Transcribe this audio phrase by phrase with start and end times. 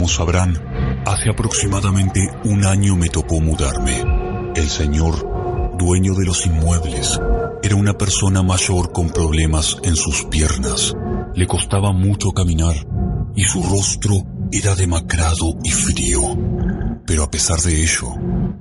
[0.00, 0.54] Como sabrán,
[1.04, 4.02] hace aproximadamente un año me tocó mudarme.
[4.56, 7.20] El señor, dueño de los inmuebles,
[7.62, 10.94] era una persona mayor con problemas en sus piernas.
[11.34, 12.76] Le costaba mucho caminar
[13.36, 16.22] y su rostro era demacrado y frío.
[17.06, 18.08] Pero a pesar de ello,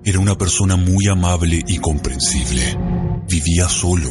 [0.03, 2.77] era una persona muy amable y comprensible.
[3.29, 4.09] Vivía solo,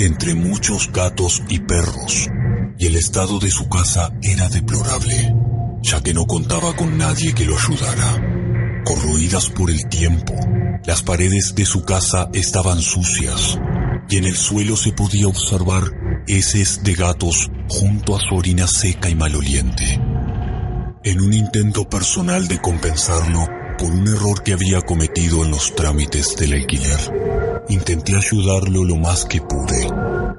[0.00, 2.28] entre muchos gatos y perros,
[2.80, 5.43] y el estado de su casa era deplorable
[5.84, 8.82] ya que no contaba con nadie que lo ayudara.
[8.84, 10.34] Corroídas por el tiempo,
[10.86, 13.58] las paredes de su casa estaban sucias
[14.08, 15.84] y en el suelo se podía observar
[16.26, 20.00] heces de gatos junto a su orina seca y maloliente.
[21.04, 23.46] En un intento personal de compensarlo
[23.78, 27.00] por un error que había cometido en los trámites del alquiler,
[27.68, 29.88] intenté ayudarlo lo más que pude.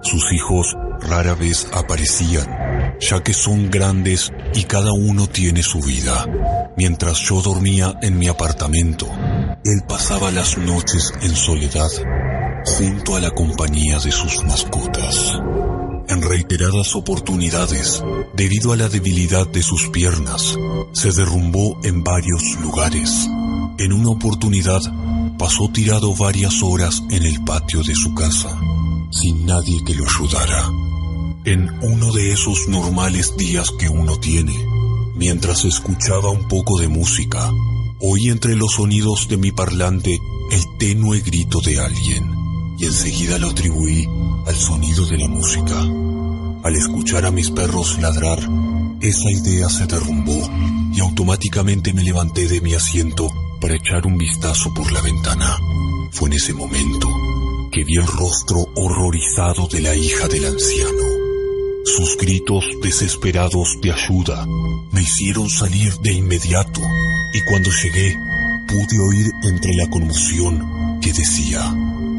[0.02, 2.66] Sus hijos rara vez aparecían
[3.00, 6.25] ya que son grandes y cada uno tiene su vida.
[6.78, 9.08] Mientras yo dormía en mi apartamento,
[9.63, 11.89] él pasaba las noches en soledad,
[12.66, 15.39] junto a la compañía de sus mascotas.
[16.16, 18.02] En reiteradas oportunidades,
[18.34, 20.58] debido a la debilidad de sus piernas,
[20.94, 23.28] se derrumbó en varios lugares.
[23.78, 24.80] En una oportunidad,
[25.38, 28.58] pasó tirado varias horas en el patio de su casa,
[29.12, 30.72] sin nadie que lo ayudara.
[31.44, 34.56] En uno de esos normales días que uno tiene,
[35.18, 37.52] mientras escuchaba un poco de música,
[38.00, 40.18] oí entre los sonidos de mi parlante
[40.50, 42.34] el tenue grito de alguien
[42.80, 44.08] y enseguida lo atribuí
[44.45, 45.79] al sonido de la música.
[46.63, 48.39] Al escuchar a mis perros ladrar,
[49.01, 50.50] esa idea se derrumbó
[50.94, 53.29] y automáticamente me levanté de mi asiento
[53.61, 55.57] para echar un vistazo por la ventana.
[56.11, 57.09] Fue en ese momento
[57.72, 61.03] que vi el rostro horrorizado de la hija del anciano.
[61.85, 64.45] Sus gritos desesperados de ayuda
[64.91, 66.81] me hicieron salir de inmediato
[67.33, 68.17] y cuando llegué
[68.67, 71.62] pude oír entre la conmoción que decía,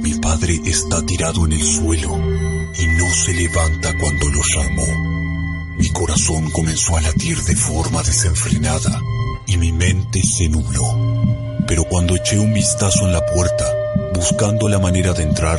[0.06, 5.74] mi padre está tirado en el suelo y no se levanta cuando lo llamo.
[5.78, 9.00] Mi corazón comenzó a latir de forma desenfrenada
[9.48, 11.56] y mi mente se nubló.
[11.66, 13.64] Pero cuando eché un vistazo en la puerta,
[14.14, 15.58] buscando la manera de entrar,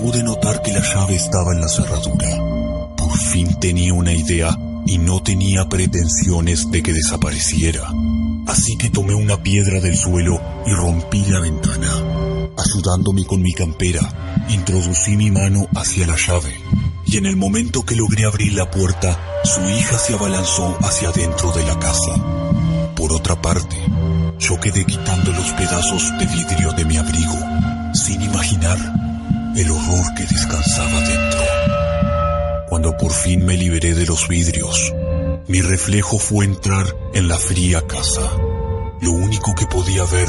[0.00, 2.94] pude notar que la llave estaba en la cerradura.
[2.96, 4.56] Por fin tenía una idea
[4.86, 7.90] y no tenía pretensiones de que desapareciera.
[8.46, 12.21] Así que tomé una piedra del suelo y rompí la ventana.
[12.64, 14.00] Ayudándome con mi campera,
[14.48, 16.54] introducí mi mano hacia la llave
[17.06, 21.50] y en el momento que logré abrir la puerta, su hija se abalanzó hacia adentro
[21.50, 22.14] de la casa.
[22.94, 23.76] Por otra parte,
[24.38, 27.38] yo quedé quitando los pedazos de vidrio de mi abrigo,
[27.94, 28.78] sin imaginar
[29.56, 31.40] el horror que descansaba dentro.
[32.68, 34.94] Cuando por fin me liberé de los vidrios,
[35.48, 38.30] mi reflejo fue entrar en la fría casa.
[39.00, 40.28] Lo único que podía ver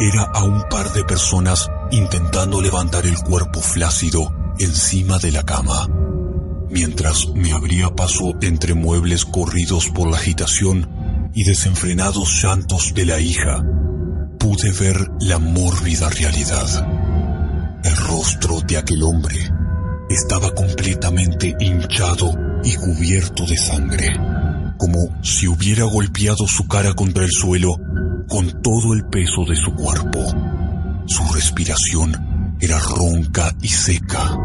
[0.00, 5.88] era a un par de personas intentando levantar el cuerpo flácido encima de la cama.
[6.70, 13.18] Mientras me abría paso entre muebles corridos por la agitación y desenfrenados llantos de la
[13.18, 13.64] hija,
[14.38, 16.86] pude ver la mórbida realidad.
[17.82, 19.36] El rostro de aquel hombre
[20.10, 22.30] estaba completamente hinchado
[22.62, 24.12] y cubierto de sangre,
[24.76, 27.76] como si hubiera golpeado su cara contra el suelo
[28.28, 30.24] con todo el peso de su cuerpo.
[31.06, 34.36] Su respiración era ronca y seca,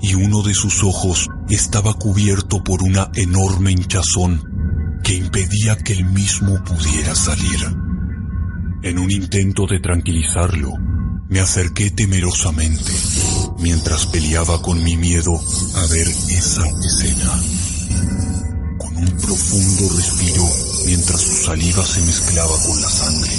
[0.00, 6.04] y uno de sus ojos estaba cubierto por una enorme hinchazón que impedía que él
[6.06, 7.60] mismo pudiera salir.
[8.82, 10.72] En un intento de tranquilizarlo,
[11.28, 12.92] me acerqué temerosamente
[13.58, 15.32] mientras peleaba con mi miedo
[15.76, 17.32] a ver esa escena.
[18.78, 23.32] Con un profundo respiro mientras su saliva se mezclaba con la sangre,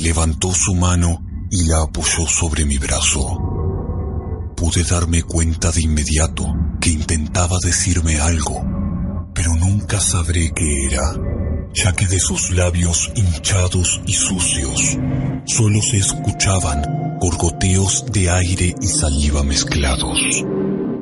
[0.00, 3.38] levantó su mano y la apoyó sobre mi brazo.
[4.56, 6.46] Pude darme cuenta de inmediato
[6.80, 8.64] que intentaba decirme algo,
[9.34, 11.02] pero nunca sabré qué era,
[11.74, 14.98] ya que de sus labios hinchados y sucios
[15.46, 20.18] solo se escuchaban por goteos de aire y saliva mezclados.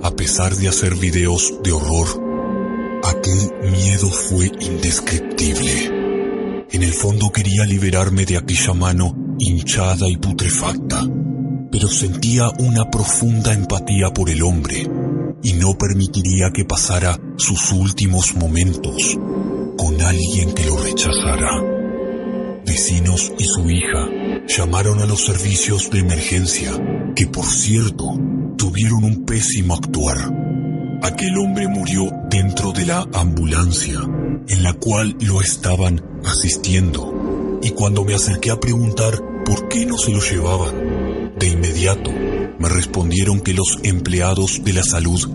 [0.02, 2.23] A pesar de hacer videos de horror,
[3.04, 6.64] aquel miedo fue indescriptible.
[6.70, 11.02] En el fondo quería liberarme de aquella mano hinchada y putrefacta,
[11.70, 14.88] pero sentía una profunda empatía por el hombre
[15.42, 19.18] y no permitiría que pasara sus últimos momentos
[19.76, 21.62] con alguien que lo rechazara.
[22.64, 24.08] Vecinos y su hija
[24.48, 26.70] llamaron a los servicios de emergencia,
[27.14, 28.18] que por cierto
[28.56, 30.32] tuvieron un pésimo actuar.
[31.04, 34.00] Aquel hombre murió dentro de la ambulancia
[34.48, 37.60] en la cual lo estaban asistiendo.
[37.62, 42.10] Y cuando me acerqué a preguntar por qué no se lo llevaban, de inmediato
[42.58, 45.28] me respondieron que los empleados de la salud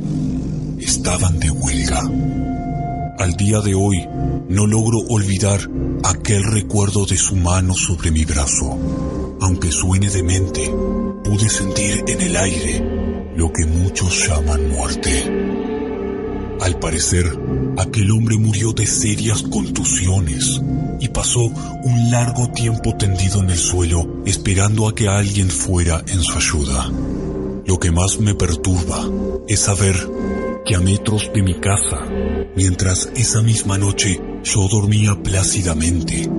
[0.80, 2.01] estaban de huelga.
[3.19, 4.10] Al día de hoy
[4.50, 5.60] no logro olvidar
[6.04, 8.75] aquel recuerdo de su mano sobre mi brazo.
[9.39, 10.68] Aunque suene demente,
[11.24, 12.83] pude sentir en el aire
[13.36, 15.49] lo que muchos llaman muerte.
[16.62, 17.26] Al parecer,
[17.78, 20.62] aquel hombre murió de serias contusiones
[21.00, 26.22] y pasó un largo tiempo tendido en el suelo esperando a que alguien fuera en
[26.22, 26.92] su ayuda.
[27.66, 29.10] Lo que más me perturba
[29.48, 29.96] es saber
[30.66, 32.06] que a metros de mi casa,
[32.58, 36.30] mientras esa misma noche yo dormía plácidamente,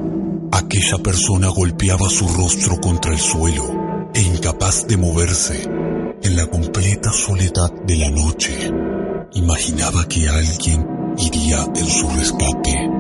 [0.53, 5.67] aquella persona golpeaba su rostro contra el suelo e incapaz de moverse
[6.23, 8.71] en la completa soledad de la noche
[9.33, 10.85] Imaginaba que alguien
[11.17, 12.91] iría en su rescate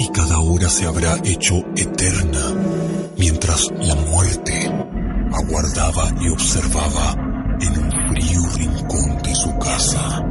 [0.00, 2.56] y cada hora se habrá hecho eterna
[3.16, 4.68] mientras la muerte
[5.32, 7.14] aguardaba y observaba
[7.60, 10.24] en un frío rincón de su casa.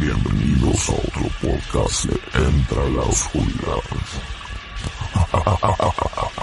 [0.00, 3.82] Bienvenidos a otro podcast de Entra la Oscuridad.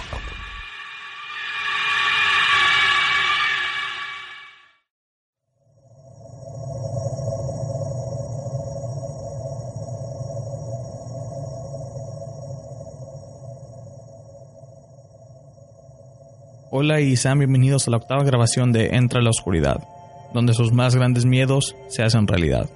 [16.83, 19.87] Hola y sean bienvenidos a la octava grabación de Entra la Oscuridad,
[20.33, 22.69] donde sus más grandes miedos se hacen realidad.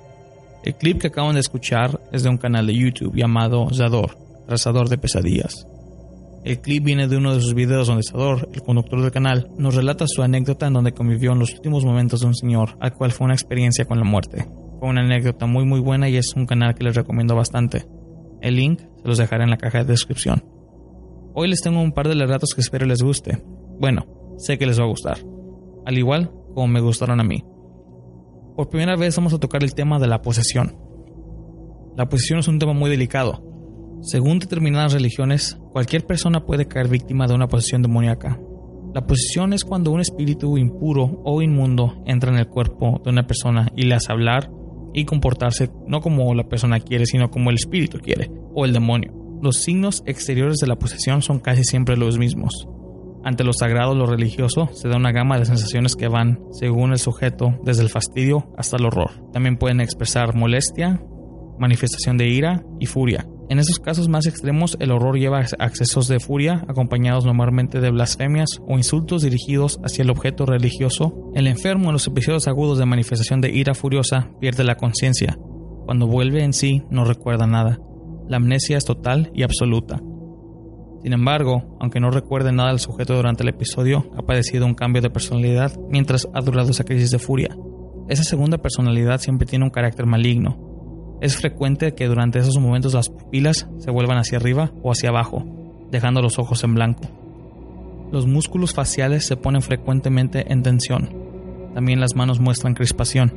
[0.63, 4.17] El clip que acaban de escuchar es de un canal de YouTube llamado Zador,
[4.47, 5.67] Trazador de Pesadillas.
[6.45, 9.75] El clip viene de uno de sus videos donde Zador, el conductor del canal, nos
[9.75, 13.11] relata su anécdota en donde convivió en los últimos momentos de un señor, al cual
[13.11, 14.47] fue una experiencia con la muerte.
[14.79, 17.85] Fue una anécdota muy muy buena y es un canal que les recomiendo bastante.
[18.41, 20.45] El link se los dejaré en la caja de descripción.
[21.33, 23.43] Hoy les tengo un par de relatos que espero les guste.
[23.79, 24.05] Bueno,
[24.37, 25.17] sé que les va a gustar,
[25.85, 27.43] al igual como me gustaron a mí.
[28.55, 30.75] Por primera vez vamos a tocar el tema de la posesión.
[31.95, 33.43] La posesión es un tema muy delicado.
[34.01, 38.39] Según determinadas religiones, cualquier persona puede caer víctima de una posesión demoníaca.
[38.93, 43.27] La posesión es cuando un espíritu impuro o inmundo entra en el cuerpo de una
[43.27, 44.49] persona y le hace hablar
[44.93, 49.13] y comportarse no como la persona quiere, sino como el espíritu quiere, o el demonio.
[49.43, 52.67] Los signos exteriores de la posesión son casi siempre los mismos.
[53.27, 56.97] Ante lo sagrado, lo religioso, se da una gama de sensaciones que van, según el
[56.97, 59.11] sujeto, desde el fastidio hasta el horror.
[59.33, 61.01] También pueden expresar molestia,
[61.59, 63.27] manifestación de ira y furia.
[63.49, 68.61] En esos casos más extremos, el horror lleva accesos de furia, acompañados normalmente de blasfemias
[68.65, 71.29] o insultos dirigidos hacia el objeto religioso.
[71.35, 75.37] El enfermo en los episodios agudos de manifestación de ira furiosa pierde la conciencia.
[75.85, 77.77] Cuando vuelve en sí, no recuerda nada.
[78.29, 79.99] La amnesia es total y absoluta.
[81.03, 85.01] Sin embargo, aunque no recuerde nada al sujeto durante el episodio, ha padecido un cambio
[85.01, 87.55] de personalidad mientras ha durado esa crisis de furia.
[88.09, 91.17] Esa segunda personalidad siempre tiene un carácter maligno.
[91.21, 95.43] Es frecuente que durante esos momentos las pupilas se vuelvan hacia arriba o hacia abajo,
[95.91, 97.03] dejando los ojos en blanco.
[98.11, 101.09] Los músculos faciales se ponen frecuentemente en tensión.
[101.73, 103.33] También las manos muestran crispación.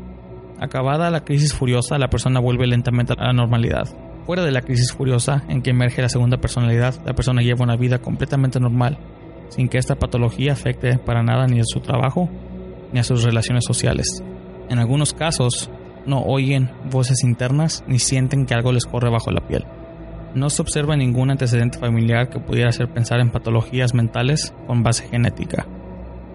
[0.60, 3.88] Acabada la crisis furiosa, la persona vuelve lentamente a la normalidad.
[4.30, 7.74] Fuera de la crisis furiosa en que emerge la segunda personalidad, la persona lleva una
[7.74, 8.96] vida completamente normal,
[9.48, 12.30] sin que esta patología afecte para nada ni a su trabajo
[12.92, 14.22] ni a sus relaciones sociales.
[14.68, 15.68] En algunos casos,
[16.06, 19.64] no oyen voces internas ni sienten que algo les corre bajo la piel.
[20.36, 25.08] No se observa ningún antecedente familiar que pudiera hacer pensar en patologías mentales con base
[25.08, 25.66] genética.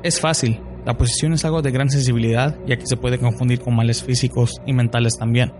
[0.03, 3.73] Es fácil, la posición es algo de gran sensibilidad y aquí se puede confundir con
[3.73, 5.53] males físicos y mentales también.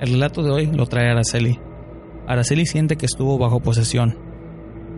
[0.00, 1.58] El relato de hoy lo trae Araceli.
[2.28, 4.16] Araceli siente que estuvo bajo posesión.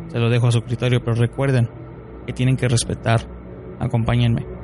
[0.09, 1.71] Se lo dejo a su criterio, pero recuerden
[2.27, 3.23] que tienen que respetar.
[3.79, 4.60] Acompáñenme.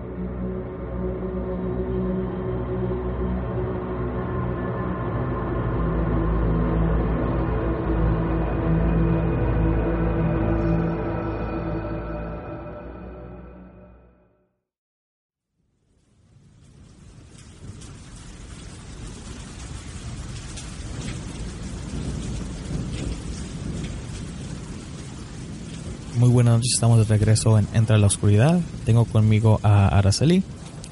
[26.36, 28.60] Buenas noches, estamos de regreso en Entra la Oscuridad.
[28.84, 30.42] Tengo conmigo a Araceli,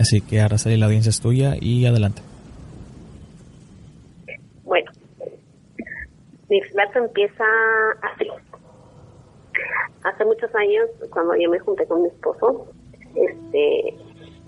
[0.00, 2.22] así que Araceli, la audiencia es tuya y adelante.
[4.62, 4.90] Bueno,
[6.48, 7.44] mi relato empieza
[8.00, 8.26] así.
[10.04, 12.66] Hace muchos años, cuando yo me junté con mi esposo,
[13.14, 13.94] este,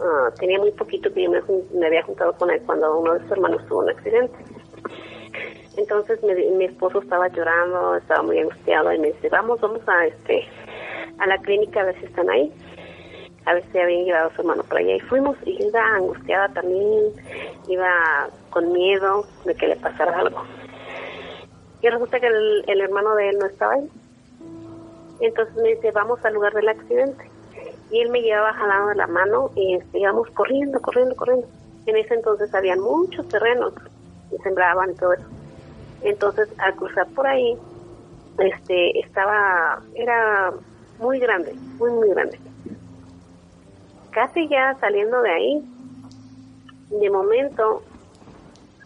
[0.00, 1.42] ah, tenía muy poquito que yo me,
[1.78, 4.34] me había juntado con él cuando uno de sus hermanos tuvo un accidente
[5.76, 10.46] entonces mi, esposo estaba llorando, estaba muy angustiado y me dice, vamos, vamos a este
[11.18, 12.52] a la clínica a ver si están ahí.
[13.44, 14.96] A ver si habían llevado a su hermano por allá.
[14.96, 17.12] Y fuimos y iba angustiada también,
[17.68, 20.42] iba con miedo de que le pasara algo.
[21.80, 23.88] Y resulta que el, el hermano de él no estaba ahí.
[25.20, 27.30] Entonces me dice, vamos al lugar del accidente.
[27.90, 31.46] Y él me llevaba jalando de la mano y este, íbamos corriendo, corriendo, corriendo.
[31.86, 33.72] En ese entonces había muchos terrenos
[34.32, 35.26] y sembraban y todo eso.
[36.02, 37.56] Entonces, al cruzar por ahí,
[38.38, 40.52] este, estaba, era
[40.98, 42.38] muy grande, muy, muy grande.
[44.10, 45.64] Casi ya saliendo de ahí,
[46.90, 47.82] de momento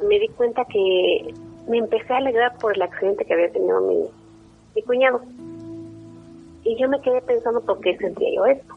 [0.07, 1.35] me di cuenta que
[1.69, 5.21] me empecé a alegrar por el accidente que había tenido mi, cuñado.
[6.64, 8.75] Y yo me quedé pensando por qué sentía yo eso.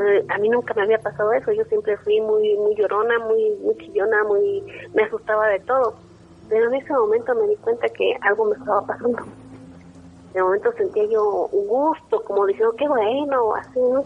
[0.00, 3.56] Eh, a mí nunca me había pasado eso, yo siempre fui muy muy llorona, muy,
[3.62, 5.94] muy chillona, muy me asustaba de todo
[6.48, 9.22] pero en ese momento me di cuenta que algo me estaba pasando.
[10.34, 14.04] De momento sentía yo un gusto, como diciendo, qué bueno, así, ¿no?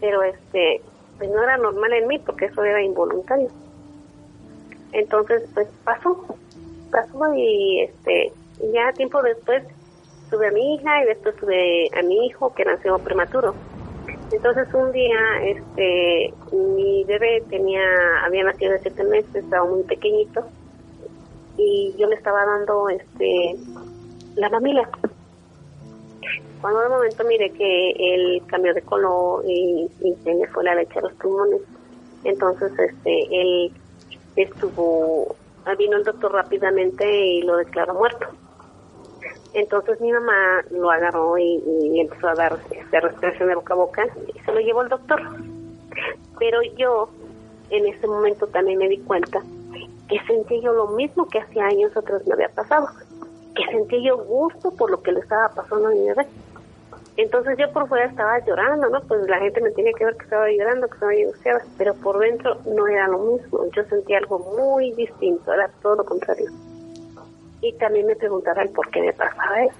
[0.00, 0.80] Pero este,
[1.18, 3.48] pues no era normal en mí porque eso era involuntario.
[4.92, 6.24] Entonces, pues pasó,
[6.90, 8.32] pasó y este,
[8.72, 9.64] ya tiempo después
[10.30, 13.54] tuve a mi hija y después tuve a mi hijo que nació prematuro.
[14.32, 17.80] Entonces un día, este, mi bebé tenía,
[18.24, 20.44] había nacido de siete meses, estaba muy pequeñito
[21.56, 23.56] y yo le estaba dando este
[24.34, 24.88] la mamila.
[26.60, 29.88] Cuando de momento mire que él cambió de color y,
[30.24, 31.62] se le fue la leche a los pulmones,
[32.24, 33.72] entonces este él
[34.36, 35.36] estuvo,
[35.78, 38.26] vino el doctor rápidamente y lo declaró muerto.
[39.54, 44.06] Entonces mi mamá lo agarró y, empezó a dar esta respiración de boca a boca
[44.34, 45.22] y se lo llevó el doctor.
[46.38, 47.08] Pero yo
[47.70, 49.42] en ese momento también me di cuenta
[50.08, 52.88] que sentí yo lo mismo que hacía años atrás me había pasado,
[53.56, 56.26] que sentí yo gusto por lo que le estaba pasando a mi bebé.
[57.16, 59.00] Entonces yo por fuera estaba llorando, ¿no?
[59.02, 62.18] Pues la gente me tenía que ver que estaba llorando, que estaba angustiada, pero por
[62.18, 63.60] dentro no era lo mismo.
[63.74, 66.50] Yo sentía algo muy distinto, era todo lo contrario.
[67.62, 69.78] Y también me preguntaba el por qué me pasaba eso.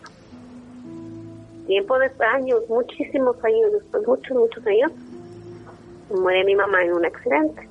[1.67, 4.93] Tiempo de años, muchísimos años después, muchos, muchos años,
[6.11, 7.69] muere mi mamá en un accidente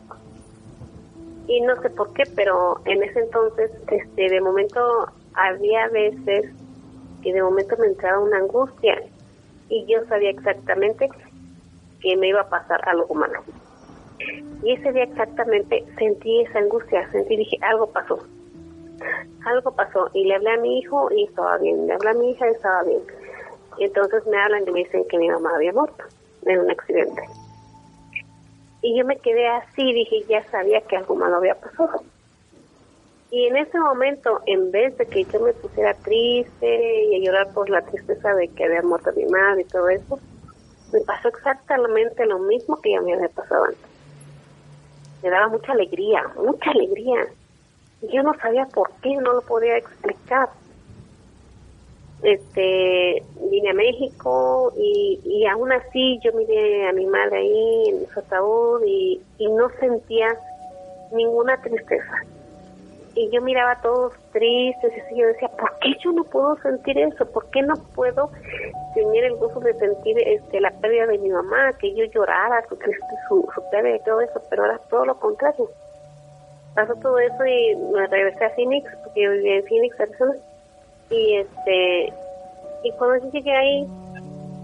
[1.47, 4.79] y no sé por qué, pero en ese entonces, este, de momento
[5.36, 6.51] había veces
[7.22, 9.01] que de momento me entraba una angustia
[9.70, 11.10] y yo sabía exactamente
[12.01, 13.42] que me iba a pasar algo malo.
[14.63, 18.20] Y ese día exactamente sentí esa angustia, sentí, dije, algo pasó.
[19.46, 20.10] Algo pasó.
[20.13, 21.88] Y le hablé a mi hijo y estaba bien.
[21.88, 23.01] Le hablé a mi hija y estaba bien.
[23.77, 26.04] Y entonces me hablan y me dicen que mi mamá había muerto
[26.46, 27.22] en un accidente.
[28.82, 32.04] Y yo me quedé así, dije, ya sabía que algo malo había pasado.
[33.36, 37.54] Y en ese momento, en vez de que yo me pusiera triste y a llorar
[37.54, 40.18] por la tristeza de que había muerto mi madre y todo eso,
[40.94, 43.82] me pasó exactamente lo mismo que ya me había pasado antes.
[45.22, 47.27] Me daba mucha alegría, mucha alegría.
[48.04, 50.48] Y yo no sabía por qué, no lo podía explicar
[52.24, 58.08] este vine a México y, y aún así yo miré a mi madre ahí en
[58.13, 60.39] su ataúd y, y no sentía
[61.12, 62.24] ninguna tristeza.
[63.15, 66.98] Y yo miraba a todos tristes y yo decía, ¿por qué yo no puedo sentir
[66.98, 67.25] eso?
[67.31, 68.29] ¿Por qué no puedo
[68.93, 72.77] tener el gozo de sentir este la pérdida de mi mamá, que yo llorara su,
[73.29, 74.41] su, pérdida y todo eso?
[74.50, 75.69] Pero era todo lo contrario.
[76.75, 80.36] Pasó todo eso y me regresé a Phoenix, porque yo vivía en Phoenix, Arizona
[81.10, 82.13] y este
[82.84, 83.88] y cuando llegué ahí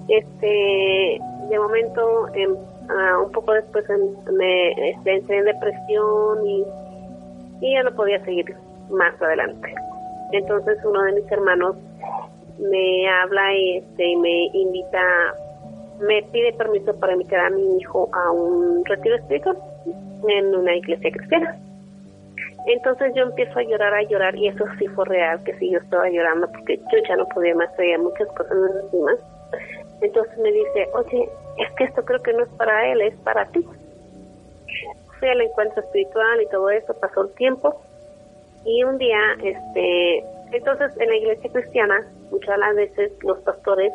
[0.08, 2.56] este de momento em,
[2.90, 6.66] ah, un poco después em, me este, entré en depresión y,
[7.62, 8.56] y ya no podía seguir
[8.90, 9.74] más adelante
[10.34, 11.76] entonces uno de mis hermanos
[12.60, 15.02] me habla y este y me invita
[16.00, 19.58] me pide permiso para invitar a mi hijo a un retiro espiritual
[20.28, 21.58] en una iglesia cristiana
[22.68, 25.80] entonces yo empiezo a llorar, a llorar, y eso sí fue real, que sí yo
[25.80, 29.12] estaba llorando porque yo ya no podía más, traía muchas cosas encima.
[30.02, 33.46] Entonces me dice, oye, es que esto creo que no es para él, es para
[33.48, 33.66] ti.
[35.22, 37.80] Fui al encuentro espiritual y todo eso, pasó el tiempo,
[38.66, 43.92] y un día, este, entonces en la iglesia cristiana, muchas las veces los pastores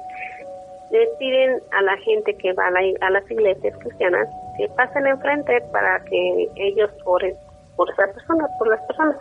[0.91, 6.01] le piden a la gente que va a, las iglesias cristianas que pasen enfrente para
[6.05, 7.35] que ellos oren
[7.77, 9.17] por esa persona, por las personas.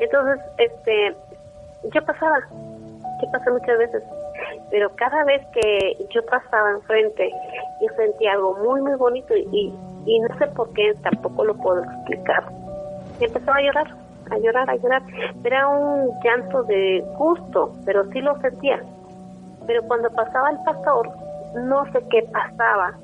[0.00, 1.14] Entonces, este,
[1.92, 2.40] yo pasaba,
[3.22, 4.02] yo pasé muchas veces,
[4.70, 7.30] pero cada vez que yo pasaba enfrente,
[7.82, 9.72] yo sentía algo muy, muy bonito y
[10.06, 12.44] no sé por qué, tampoco lo puedo explicar.
[13.20, 13.94] Y empezaba a llorar,
[14.30, 15.02] a llorar, a llorar.
[15.44, 18.82] Era un llanto de gusto, pero sí lo sentía.
[19.66, 21.10] Pero cuando pasaba el pastor,
[21.54, 22.94] no sé qué pasaba,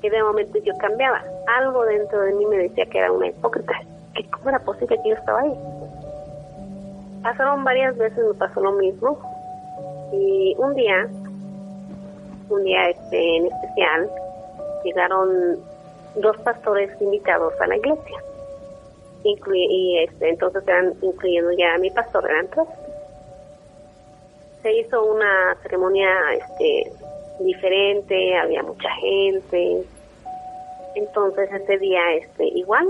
[0.00, 1.22] que de momento yo cambiaba.
[1.58, 3.74] Algo dentro de mí me decía que era una hipócrita,
[4.14, 5.54] que cómo era posible que yo estaba ahí.
[7.22, 9.18] Pasaron varias veces, me pasó lo mismo.
[10.12, 11.08] Y un día,
[12.48, 14.10] un día este, en especial,
[14.84, 15.58] llegaron
[16.16, 18.22] dos pastores invitados a la iglesia.
[19.24, 22.68] y este, entonces eran, incluyendo ya a mi pastor, eran tres.
[24.62, 26.92] Se hizo una ceremonia este,
[27.40, 29.84] diferente, había mucha gente.
[30.94, 32.86] Entonces ese día este, igual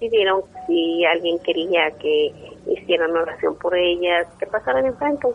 [0.00, 2.32] pidieron si alguien quería que
[2.66, 5.28] hicieran oración por ellas, que pasaran enfrente.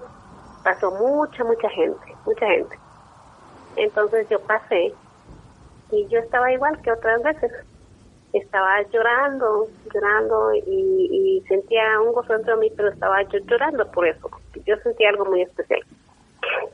[0.63, 2.75] Pasó mucha, mucha gente, mucha gente.
[3.75, 4.93] Entonces yo pasé
[5.93, 7.51] y yo estaba igual que otras veces.
[8.33, 14.07] Estaba llorando, llorando y, sentía un gozo dentro de mí, pero estaba yo llorando por
[14.07, 14.29] eso.
[14.65, 15.81] Yo sentía algo muy especial.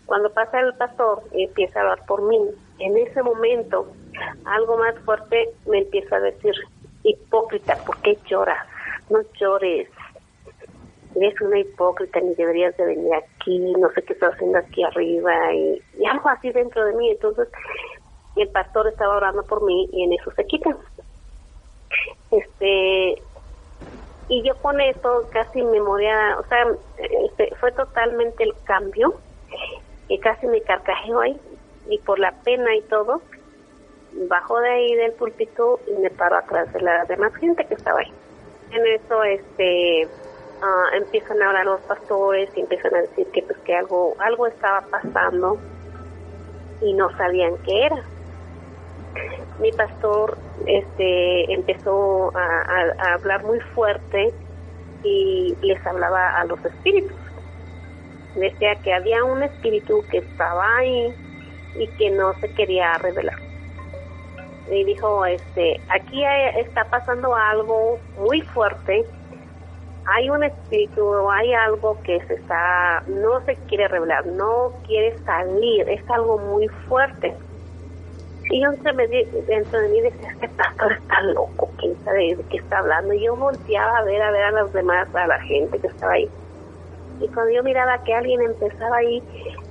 [0.06, 2.40] Cuando pasa el pastor y empieza a hablar por mí,
[2.80, 3.88] en ese momento
[4.46, 6.54] algo más fuerte me empieza a decir,
[7.04, 8.66] hipócrita, ¿por qué lloras?
[9.10, 9.90] No llores.
[11.16, 15.54] Eres una hipócrita, ni deberías de venir aquí, no sé qué estás haciendo aquí arriba,
[15.54, 17.10] y, y algo así dentro de mí.
[17.10, 17.50] Entonces
[18.42, 20.76] el pastor estaba orando por mí y en eso se quita.
[22.32, 23.22] Este,
[24.28, 26.66] y yo con eso casi me moría, o sea,
[26.98, 29.16] este, fue totalmente el cambio
[30.08, 31.40] y casi me carcajeo ahí
[31.90, 33.22] y por la pena y todo,
[34.28, 38.00] bajo de ahí del púlpito y me paro atrás de la demás gente que estaba
[38.00, 38.14] ahí.
[38.72, 40.08] En eso, este,
[40.62, 44.46] uh, empiezan a hablar los pastores y empiezan a decir que pues que algo, algo
[44.46, 45.58] estaba pasando
[46.82, 48.04] y no sabían qué era
[49.60, 54.34] mi pastor este empezó a, hablar muy fuerte
[55.04, 57.18] y les hablaba a los espíritus.
[58.36, 61.14] Decía que había un espíritu que estaba ahí
[61.76, 63.38] y que no se quería revelar.
[64.72, 66.24] Y dijo, este, aquí
[66.58, 69.06] está pasando algo muy fuerte.
[70.06, 75.90] Hay un espíritu, hay algo que se está, no se quiere revelar, no quiere salir,
[75.90, 77.36] es algo muy fuerte
[78.50, 82.58] y yo me dentro de mí decía, este pastor está loco, quién sabe de qué
[82.58, 83.14] está hablando.
[83.14, 86.14] Y yo volteaba a ver, a ver a los demás, a la gente que estaba
[86.14, 86.28] ahí.
[87.22, 89.22] Y cuando yo miraba que alguien empezaba ahí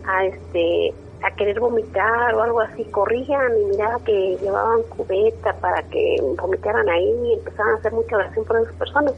[0.07, 5.83] a este a querer vomitar o algo así, corrían y miraba que llevaban cubeta para
[5.83, 9.15] que vomitaran ahí y empezaban a hacer mucha oración por esas personas.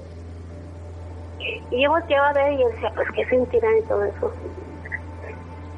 [1.70, 4.32] Y yo volteaba a ver y decía, pues qué sentirán y todo eso.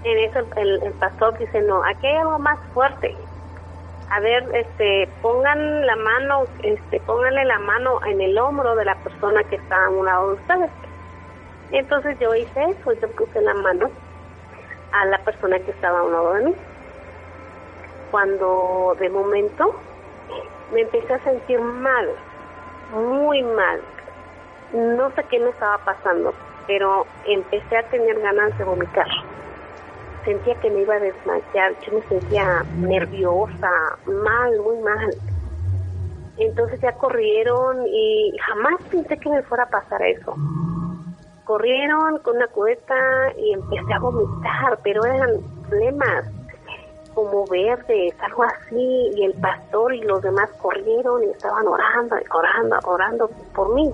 [0.04, 3.16] En eso el, el pastor dice, no, aquí hay algo más fuerte
[4.12, 8.94] a ver, este, pongan la mano, este, pónganle la mano en el hombro de la
[8.96, 10.70] persona que está a un lado de ustedes.
[11.70, 13.90] Entonces yo hice eso, yo puse la mano
[14.92, 16.54] a la persona que estaba a un lado de mí.
[18.10, 19.74] Cuando de momento
[20.74, 22.10] me empecé a sentir mal,
[22.92, 23.80] muy mal.
[24.74, 26.34] No sé qué me estaba pasando,
[26.66, 29.08] pero empecé a tener ganas de vomitar
[30.24, 33.70] sentía que me iba a desmayar, yo me sentía nerviosa,
[34.06, 35.10] mal, muy mal.
[36.38, 40.34] Entonces ya corrieron y jamás pensé que me fuera a pasar eso.
[41.44, 46.24] Corrieron con una cubeta y empecé a vomitar, pero eran flemas
[47.14, 52.78] como verdes, algo así, y el pastor y los demás corrieron y estaban orando, orando,
[52.84, 53.92] orando por mí.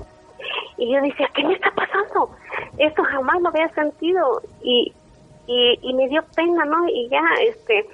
[0.76, 2.30] Y yo decía, ¿qué me está pasando?
[2.78, 4.40] Esto jamás lo había sentido.
[4.62, 4.94] Y
[5.48, 6.86] y, y me dio pena, ¿no?
[6.88, 7.86] Y ya, este,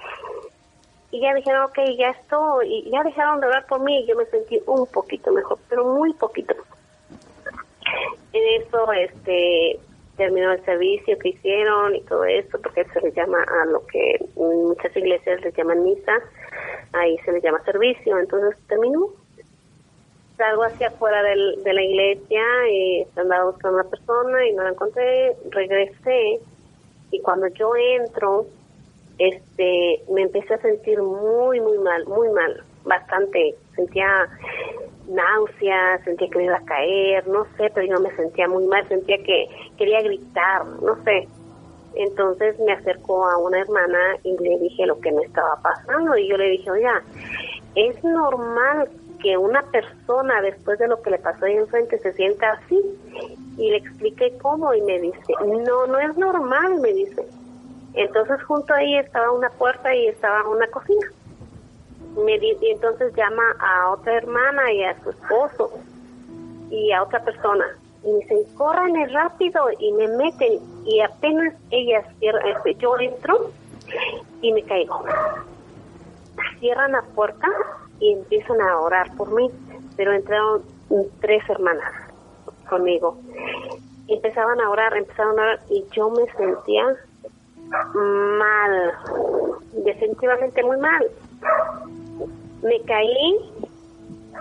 [1.12, 4.17] y ya dijeron, ok, ya estoy, y ya dejaron de hablar por mí y yo
[4.17, 6.55] me sentí un poquito mejor, pero muy poquito.
[8.33, 9.79] En eso, este,
[10.17, 14.19] terminó el servicio que hicieron y todo eso, porque se le llama a lo que
[14.35, 16.19] muchas iglesias les llaman misa,
[16.93, 19.11] ahí se le llama servicio, entonces terminó.
[20.37, 24.71] Salgo hacia afuera de la iglesia y andaba buscando a una persona y no la
[24.71, 26.40] encontré, regresé
[27.14, 28.46] y cuando yo entro,
[29.18, 34.29] este, me empecé a sentir muy, muy mal, muy mal, bastante, sentía
[35.09, 38.87] náuseas, sentía que me iba a caer, no sé, pero yo me sentía muy mal,
[38.88, 39.48] sentía que
[39.79, 41.29] quería gritar, no sé.
[41.94, 46.29] Entonces me acercó a una hermana y le dije lo que me estaba pasando y
[46.29, 47.00] yo le dije, oiga,
[47.77, 48.88] es normal
[49.25, 52.79] que una persona después de lo que le pasó ahí enfrente se sienta así
[53.57, 55.33] y le expliqué cómo y me dice,
[55.67, 57.27] no, no es normal, me dice.
[57.95, 61.07] Entonces junto ahí estaba una puerta y estaba una cocina.
[62.23, 65.71] Me y entonces llama a otra hermana y a su esposo
[66.71, 67.65] y a otra persona
[68.05, 73.51] y me dicen, córranle rápido y me meten y apenas ellas cierran, este, yo entro
[74.43, 75.03] y me caigo.
[76.61, 77.49] Cierran la puerta
[78.01, 79.51] y empiezan a orar por mí,
[79.97, 80.63] pero entraron
[81.21, 81.93] tres hermanas
[82.69, 83.19] conmigo.
[84.09, 86.85] Empezaban a orar, empezaron a orar y yo me sentía
[87.95, 88.93] mal,
[89.85, 91.07] definitivamente muy mal.
[92.63, 93.39] Me caí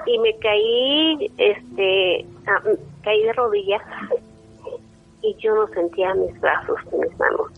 [0.06, 2.62] y me caí, este, ah,
[3.04, 3.82] caí de rodillas
[5.22, 7.52] y yo no sentía mis brazos mis manos.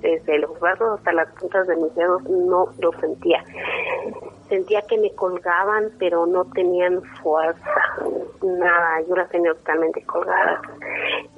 [0.00, 3.42] Desde los brazos hasta las puntas de mis dedos no lo sentía.
[4.48, 7.74] Sentía que me colgaban, pero no tenían fuerza,
[8.42, 9.00] nada.
[9.08, 10.60] Yo las tenía totalmente colgadas.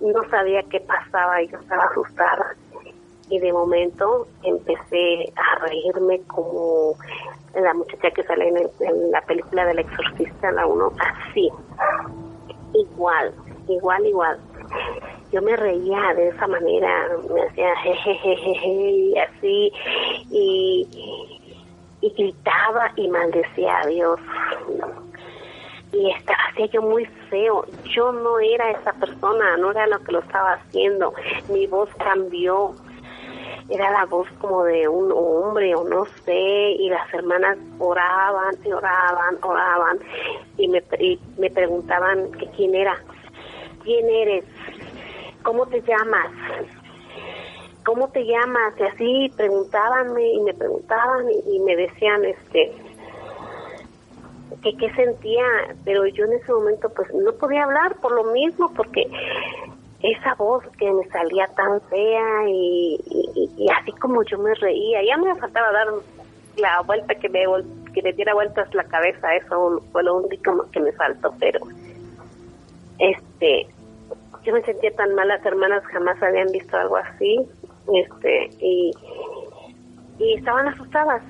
[0.00, 2.54] No sabía qué pasaba, yo estaba asustada.
[3.28, 6.94] Y de momento empecé a reírme como
[7.54, 11.50] la muchacha que sale en, en la película del exorcista, la uno, así
[12.76, 13.32] igual,
[13.68, 14.38] igual, igual.
[15.32, 19.72] Yo me reía de esa manera, me hacía jejejeje y así,
[20.30, 21.35] y,
[22.06, 24.20] y gritaba y maldecía a Dios.
[25.92, 27.64] Y estaba, hacía yo muy feo.
[27.94, 31.12] Yo no era esa persona, no era lo que lo estaba haciendo.
[31.48, 32.74] Mi voz cambió,
[33.68, 38.72] era la voz como de un hombre o no sé, y las hermanas oraban y
[38.72, 39.98] oraban, oraban,
[40.56, 40.82] y me,
[41.38, 42.96] me preguntaban que quién era,
[43.82, 44.44] quién eres,
[45.42, 46.30] cómo te llamas,
[47.86, 52.72] cómo te llamas, y así preguntabanme y me preguntaban y, y me decían, este,
[54.62, 55.44] que qué sentía,
[55.84, 59.06] pero yo en ese momento pues no podía hablar por lo mismo, porque
[60.02, 62.98] esa voz que me salía tan fea y,
[63.80, 65.88] así como yo me reía, ya me faltaba dar
[66.56, 67.44] la vuelta que me,
[67.92, 71.60] que me diera vueltas la cabeza, eso fue lo único que me faltó, pero
[72.98, 73.66] este
[74.42, 77.40] yo me sentía tan mal, las hermanas jamás habían visto algo así,
[77.94, 78.92] este y
[80.18, 81.22] y estaban asustadas,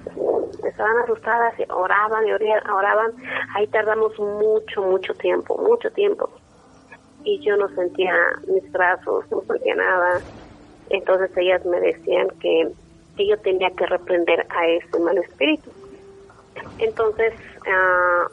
[0.64, 2.32] estaban asustadas, oraban y
[2.70, 3.12] oraban,
[3.56, 6.30] ahí tardamos mucho, mucho tiempo, mucho tiempo
[7.26, 8.14] y yo no sentía
[8.46, 10.20] mis brazos, no sentía nada.
[10.90, 12.70] Entonces ellas me decían que,
[13.16, 15.70] que yo tenía que reprender a ese mal espíritu.
[16.78, 17.34] Entonces
[17.66, 18.28] ah,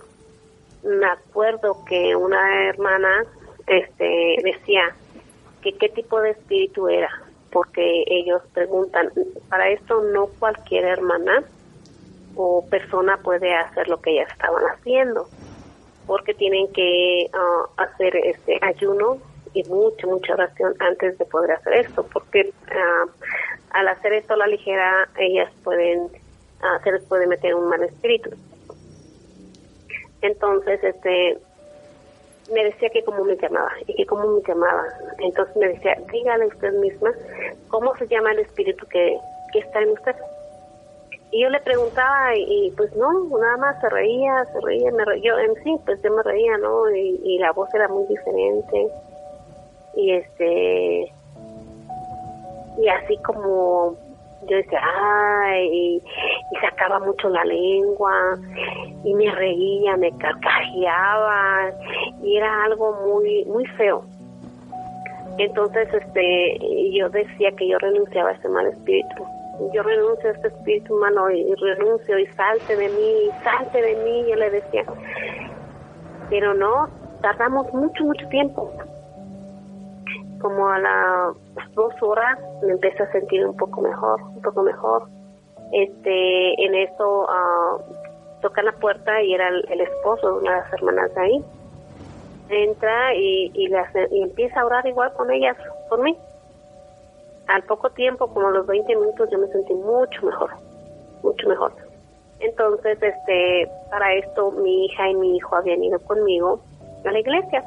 [0.83, 3.25] me acuerdo que una hermana
[3.65, 4.95] este decía
[5.61, 7.09] que qué tipo de espíritu era,
[7.53, 9.11] porque ellos preguntan,
[9.49, 11.43] para esto no cualquier hermana
[12.35, 15.27] o persona puede hacer lo que ellas estaban haciendo
[16.07, 19.19] porque tienen que ah, hacer este ayuno
[19.53, 23.09] y mucha, mucha oración antes de poder hacer esto, porque uh,
[23.69, 27.83] al hacer esto a la ligera, ellas pueden, uh, se les puede meter un mal
[27.83, 28.31] espíritu.
[30.21, 31.37] Entonces, este,
[32.51, 34.85] me decía que cómo me llamaba y que cómo me llamaba.
[35.19, 37.11] Entonces me decía, dígale usted misma
[37.69, 39.17] cómo se llama el espíritu que,
[39.51, 40.15] que está en usted.
[41.33, 45.39] Y yo le preguntaba y, pues no, nada más se reía, se reía, me yo
[45.39, 46.87] en sí, pues yo me reía, ¿no?
[46.95, 48.87] Y, la voz era muy diferente.
[49.95, 51.11] Y este,
[52.77, 53.95] y así como
[54.47, 56.01] yo decía, ay, y,
[56.61, 58.37] sacaba mucho la lengua,
[59.03, 61.71] y me reía, me carcajeaba,
[62.23, 64.03] y era algo muy, muy feo.
[65.37, 66.59] Entonces, este,
[66.91, 69.23] yo decía que yo renunciaba a ese mal espíritu
[69.73, 74.25] yo renuncio a este espíritu humano y, renuncio y salte de mí, salte de mí,
[74.27, 74.83] yo le decía.
[76.29, 76.87] Pero no,
[77.21, 78.71] tardamos mucho, mucho tiempo.
[80.43, 85.07] Como a las dos horas me empecé a sentir un poco mejor, un poco mejor.
[85.71, 90.73] Este, en eso uh, tocan la puerta y era el, esposo de una de las
[90.73, 91.45] hermanas de ahí.
[92.49, 93.73] Entra y, y,
[94.11, 95.57] y empieza a orar igual con ellas,
[95.89, 96.15] por mí
[97.47, 100.51] al poco tiempo, como los 20 minutos, yo me sentí mucho mejor,
[101.23, 101.73] mucho mejor.
[102.39, 106.59] Entonces, este, para esto mi hija y mi hijo habían ido conmigo
[107.05, 107.63] a la iglesia.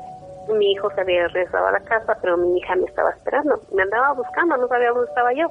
[0.48, 3.60] Mi hijo se había regresado a la casa, pero mi hija me estaba esperando.
[3.72, 5.48] Me andaba buscando, no sabía dónde estaba yo.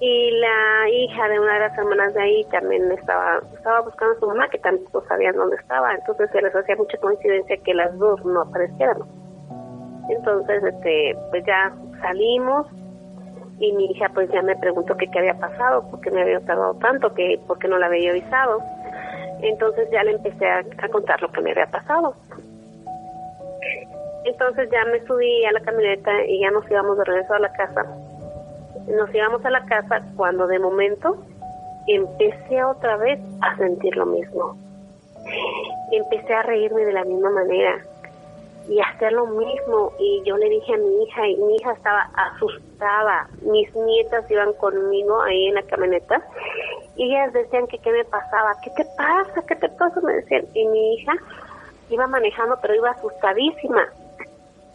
[0.00, 4.20] Y la hija de una de las hermanas de ahí también estaba, estaba buscando a
[4.20, 5.94] su mamá, que tampoco sabían dónde estaba.
[5.94, 8.98] Entonces se les hacía mucha coincidencia que las dos no aparecieran.
[10.08, 12.66] Entonces, este, pues ya salimos
[13.62, 16.74] y mi hija pues ya me preguntó qué había pasado, por qué me había tardado
[16.74, 18.60] tanto, que por qué no la había avisado.
[19.40, 22.14] Entonces ya le empecé a, contar lo que me había pasado.
[24.24, 27.52] Entonces ya me subí a la camioneta y ya nos íbamos de regreso a la
[27.52, 27.84] casa.
[28.86, 31.16] Nos íbamos a la casa cuando de momento
[31.86, 34.56] empecé otra vez a sentir lo mismo.
[35.90, 37.82] Empecé a reírme de la misma manera
[38.68, 39.92] y hacer lo mismo.
[39.98, 43.28] Y yo le dije a mi hija, y mi hija estaba asustada.
[43.42, 46.22] Mis nietas iban conmigo ahí en la camioneta
[46.96, 50.44] y ellas decían que qué me pasaba, qué te pasa, qué te pasa, me decían.
[50.54, 51.12] Y mi hija
[51.92, 53.88] iba manejando, pero iba asustadísima.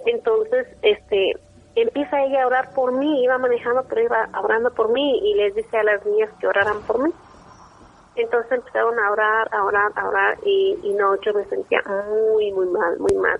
[0.05, 1.33] Entonces, este,
[1.75, 5.55] empieza ella a orar por mí, iba manejando, pero iba orando por mí y les
[5.55, 7.11] dice a las niñas que oraran por mí.
[8.15, 12.51] Entonces empezaron a orar, a orar, a orar y, y no, yo me sentía muy,
[12.51, 13.39] muy mal, muy mal.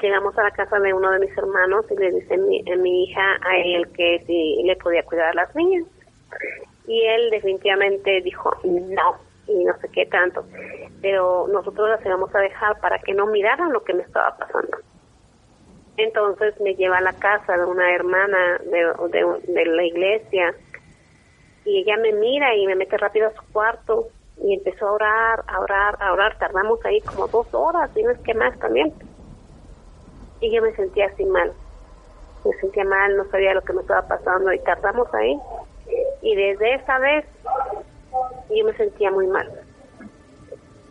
[0.00, 3.04] Llegamos a la casa de uno de mis hermanos y le dice mi, eh, mi
[3.04, 5.84] hija a él que si le podía cuidar a las niñas.
[6.88, 10.44] Y él definitivamente dijo no, y no sé qué tanto.
[11.00, 14.78] Pero nosotros las íbamos a dejar para que no miraran lo que me estaba pasando.
[15.96, 20.54] Entonces me lleva a la casa de una hermana de, de, la iglesia
[21.64, 24.08] y ella me mira y me mete rápido a su cuarto
[24.42, 26.38] y empezó a orar, a orar, a orar.
[26.38, 28.92] Tardamos ahí como dos horas, y no es que más también
[30.42, 31.52] y yo me sentía así mal.
[32.44, 35.38] Me sentía mal, no sabía lo que me estaba pasando y tardamos ahí.
[36.20, 37.24] Y desde esa vez
[38.54, 39.50] yo me sentía muy mal.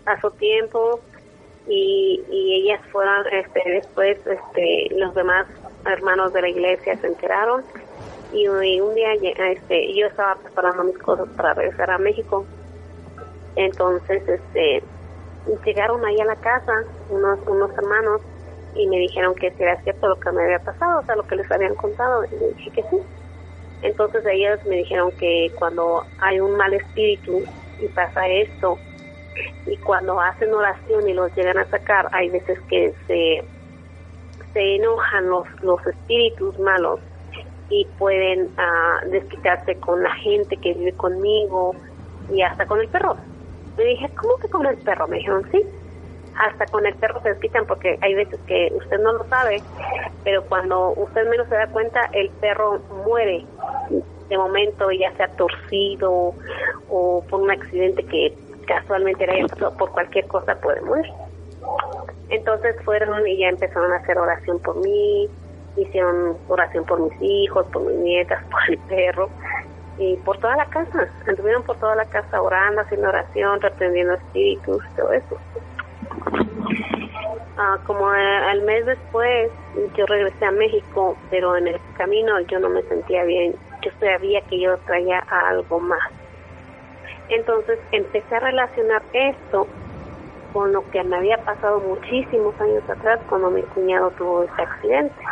[0.03, 0.99] Pasó tiempo
[1.67, 5.47] y, y ellas fueron, este, después este, los demás
[5.85, 7.63] hermanos de la iglesia se enteraron
[8.33, 12.45] y, un día este, yo estaba preparando mis cosas para regresar a México.
[13.55, 14.83] Entonces, este,
[15.65, 18.21] llegaron ahí a la casa unos, unos hermanos
[18.73, 21.27] y me dijeron que si era cierto lo que me había pasado, o sea, lo
[21.27, 22.97] que les habían contado, y dije que sí.
[23.81, 27.43] Entonces ellos me dijeron que cuando hay un mal espíritu
[27.79, 28.77] y pasa esto,
[29.65, 33.43] y cuando hacen oración y los llegan a sacar, hay veces que se,
[34.53, 36.99] se enojan los, los espíritus malos
[37.69, 41.73] y pueden uh, desquitarse con la gente que vive conmigo
[42.29, 43.15] y hasta con el perro.
[43.77, 45.07] Me dije, ¿cómo que con el perro?
[45.07, 45.63] Me dijeron, sí
[46.37, 49.61] hasta con el perro se desquitan porque hay veces que usted no lo sabe,
[50.23, 53.45] pero cuando usted menos se da cuenta, el perro muere
[54.29, 56.33] de momento, ya sea torcido
[56.89, 58.33] o por un accidente que
[58.65, 59.45] casualmente era
[59.77, 61.11] por cualquier cosa puede morir.
[62.29, 65.29] Entonces fueron y ya empezaron a hacer oración por mí,
[65.75, 69.29] hicieron oración por mis hijos, por mis nietas, por el perro
[69.97, 71.07] y por toda la casa.
[71.27, 75.37] Anduvieron por toda la casa orando, haciendo oración, reprendiendo espíritus, todo eso.
[77.57, 79.51] Ah, como al mes después
[79.95, 83.55] yo regresé a México, pero en el camino yo no me sentía bien.
[83.81, 86.11] Yo sabía que yo traía algo más.
[87.29, 89.67] Entonces empecé a relacionar esto
[90.53, 95.23] con lo que me había pasado muchísimos años atrás cuando mi cuñado tuvo ese accidente.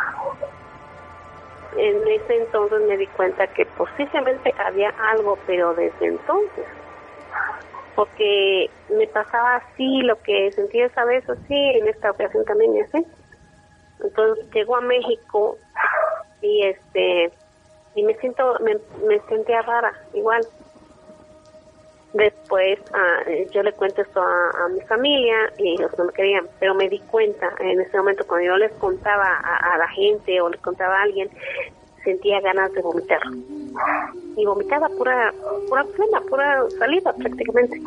[1.76, 6.66] En ese entonces me di cuenta que posiblemente había algo, pero desde entonces
[8.00, 12.80] porque me pasaba así, lo que sentía esa vez así, en esta ocasión también me
[12.80, 13.04] hace.
[14.02, 15.58] Entonces llegó a México
[16.40, 17.30] y este
[17.94, 20.40] y me siento me, me sentía rara igual
[22.14, 23.18] después ah,
[23.52, 27.00] yo le cuento esto a, mi familia y ellos no me querían pero me di
[27.00, 31.00] cuenta en ese momento cuando yo les contaba a, a la gente o les contaba
[31.00, 31.28] a alguien
[32.02, 33.20] sentía ganas de vomitar.
[34.36, 35.34] Y vomitaba pura,
[35.68, 37.80] pura plena, pura salida prácticamente.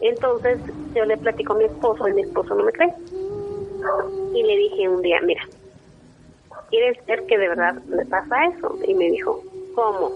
[0.00, 0.58] Entonces
[0.94, 2.92] yo le platico a mi esposo y mi esposo no me cree.
[4.34, 5.42] Y le dije un día, mira,
[6.70, 8.78] ¿quieres ver que de verdad me pasa eso?
[8.86, 9.42] Y me dijo,
[9.74, 10.10] ¿cómo?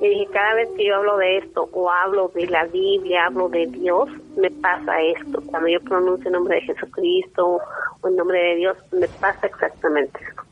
[0.00, 3.48] Le dije, cada vez que yo hablo de esto o hablo de la Biblia, hablo
[3.48, 5.42] de Dios, me pasa esto.
[5.46, 7.60] Cuando yo pronuncio el nombre de Jesucristo
[8.00, 10.42] o el nombre de Dios, me pasa exactamente esto.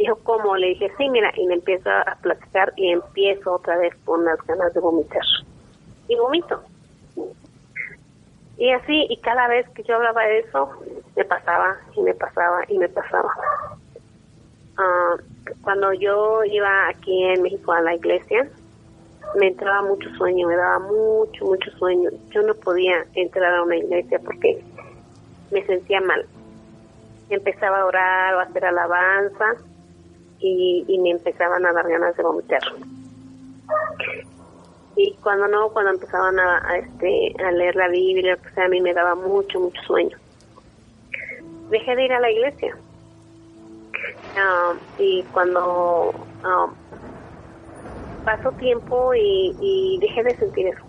[0.00, 0.56] Dijo, ¿cómo?
[0.56, 4.38] Le dije, sí, mira, y me empiezo a platicar y empiezo otra vez con las
[4.46, 5.20] ganas de vomitar.
[6.08, 6.62] Y vomito.
[8.56, 10.70] Y así, y cada vez que yo hablaba de eso,
[11.14, 13.30] me pasaba y me pasaba y me pasaba.
[14.78, 15.16] Ah,
[15.60, 18.48] cuando yo iba aquí en México a la iglesia,
[19.38, 22.08] me entraba mucho sueño, me daba mucho, mucho sueño.
[22.30, 24.64] Yo no podía entrar a una iglesia porque
[25.50, 26.24] me sentía mal.
[27.28, 29.56] Empezaba a orar o a hacer alabanza
[30.40, 32.62] y, me empezaban a dar ganas de vomitar.
[34.96, 38.80] Y cuando no, cuando empezaban a, este, a leer la Biblia, o sea, a mí
[38.80, 40.16] me daba mucho, mucho sueño.
[41.70, 42.76] Dejé de ir a la iglesia.
[44.36, 46.66] Ah, y cuando ah,
[48.24, 50.84] pasó tiempo y, y dejé de sentir eso.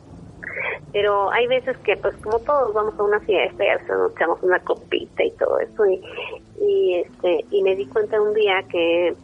[0.91, 4.11] Pero hay veces que, pues como todos vamos a una fiesta y a veces nos
[4.11, 5.85] echamos una copita y todo eso.
[5.85, 6.01] Y,
[6.59, 9.15] y, este, y me di cuenta un día que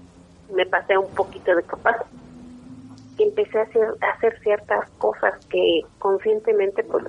[0.53, 1.97] me pasé un poquito de copas
[3.17, 7.03] y empecé a hacer, ciertas cosas que conscientemente pues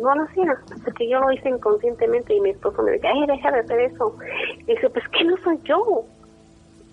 [0.00, 3.50] no lo hacía, porque yo lo hice inconscientemente y mi esposo me decía, ay, deja
[3.50, 4.16] de hacer eso.
[4.60, 6.04] Y dice, pues que no soy yo.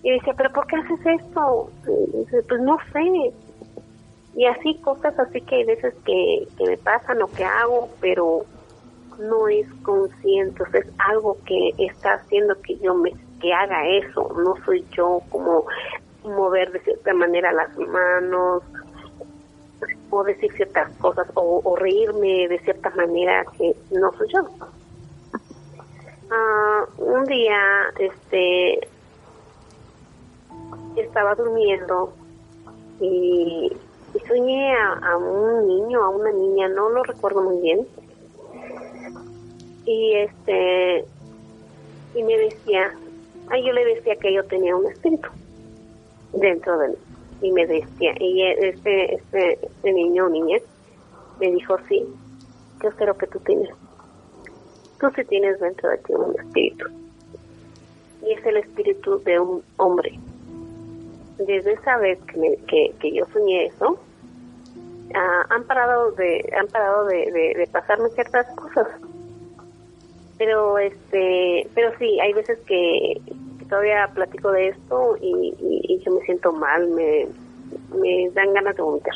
[0.02, 1.70] Y decía, pero ¿por qué haces esto?
[2.12, 3.32] Dice, pues no sé.
[4.36, 8.44] Y así cosas así que hay veces que, que me pasan o que hago, pero
[9.18, 14.54] no es consciente, es algo que está haciendo que yo me que haga eso, no
[14.64, 15.66] soy yo como
[16.24, 18.62] mover de cierta manera las manos
[20.10, 24.40] o decir ciertas cosas o, reírme de cierta manera que no soy yo.
[26.30, 27.58] Ah, un día,
[27.98, 28.88] este,
[30.96, 32.12] estaba durmiendo
[33.00, 33.72] y,
[34.26, 37.86] soñé a, un niño, a una niña, no lo recuerdo muy bien.
[39.86, 41.04] Y este,
[42.14, 42.92] y me decía,
[43.50, 45.28] ay, yo le decía que yo tenía un espíritu
[46.32, 46.96] dentro de mí.
[47.42, 50.58] Y me decía, y este, este, este niño o niña
[51.40, 52.06] me dijo, sí,
[52.82, 53.70] yo creo que tú tienes.
[55.00, 56.86] Tú sí tienes dentro de ti un espíritu.
[58.26, 60.18] Y es el espíritu de un hombre.
[61.38, 63.98] Desde esa vez que, que, que yo soñé eso,
[65.14, 68.86] ah, han parado de han parado de, de pasarme ciertas cosas
[70.40, 73.20] pero este pero sí hay veces que,
[73.70, 77.28] todavía platico de esto y, yo me siento mal, me,
[77.94, 79.14] me dan ganas de vomitar.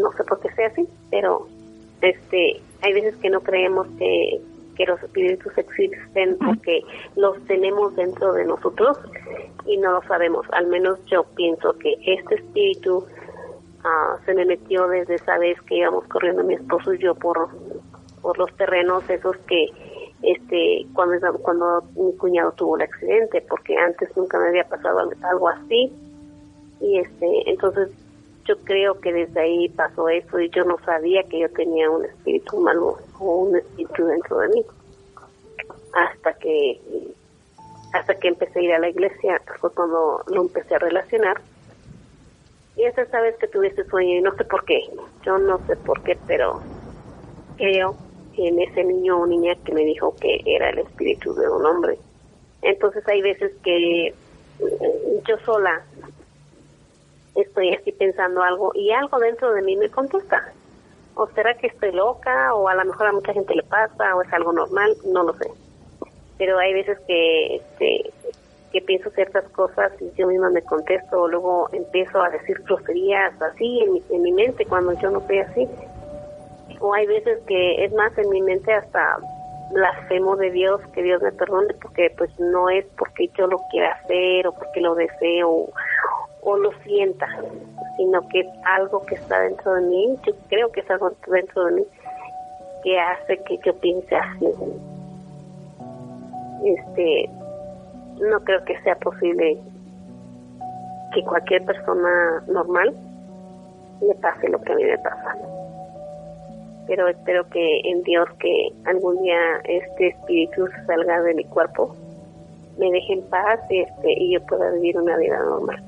[0.00, 1.46] No sé por qué sea así, pero
[2.00, 4.40] este hay veces que no creemos que,
[4.76, 6.82] que los espíritus existen porque
[7.16, 8.98] los tenemos dentro de nosotros
[9.66, 10.46] y no lo sabemos.
[10.52, 13.04] Al menos yo pienso que este espíritu
[13.82, 17.48] ah, se me metió desde esa vez que íbamos corriendo mi esposo y yo por,
[18.22, 19.66] por los terrenos esos que
[20.22, 25.48] este cuando cuando mi cuñado tuvo el accidente porque antes nunca me había pasado algo
[25.48, 25.92] así.
[26.80, 27.90] Y este entonces
[28.44, 32.04] yo creo que desde ahí pasó eso y yo no sabía que yo tenía un
[32.04, 34.64] espíritu malo o un espíritu dentro de mí.
[35.94, 36.80] Hasta que
[37.92, 41.40] hasta que empecé a ir a la iglesia fue cuando lo empecé a relacionar.
[42.76, 44.82] Y esa vez que tuve ese sueño y no sé por qué.
[45.24, 46.60] Yo no sé por qué pero
[47.56, 47.96] creo
[48.46, 51.98] en ese niño o niña que me dijo que era el espíritu de un hombre.
[52.62, 54.14] Entonces hay veces que
[54.60, 55.82] mm, yo sola
[57.34, 60.52] estoy así pensando algo y algo dentro de mí me contesta.
[61.14, 64.22] O será que estoy loca o a lo mejor a mucha gente le pasa o
[64.22, 65.50] es algo normal, no lo sé.
[66.38, 68.12] Pero hay veces que este,
[68.72, 73.40] que pienso ciertas cosas y yo misma me contesto o luego empiezo a decir groserías
[73.40, 75.68] así en mi, en mi mente cuando yo no soy así
[76.80, 79.18] o hay veces que es más en mi mente hasta
[79.72, 83.92] blasfemo de Dios, que Dios me perdone, porque pues no es porque yo lo quiera
[83.92, 85.68] hacer o porque lo deseo
[86.42, 87.26] o, lo sienta,
[87.96, 91.66] sino que es algo que está dentro de mí, yo creo que es algo dentro
[91.66, 91.82] de mí
[92.82, 94.46] que hace que yo piense así.
[96.64, 97.30] Este,
[98.20, 99.58] no creo que sea posible
[101.12, 102.94] que cualquier persona normal
[104.00, 105.36] le pase lo que a mí me pasa
[106.88, 111.94] pero espero que en Dios que algún día este espíritu salga de mi cuerpo,
[112.78, 115.82] me deje en paz este, y yo pueda vivir una vida normal.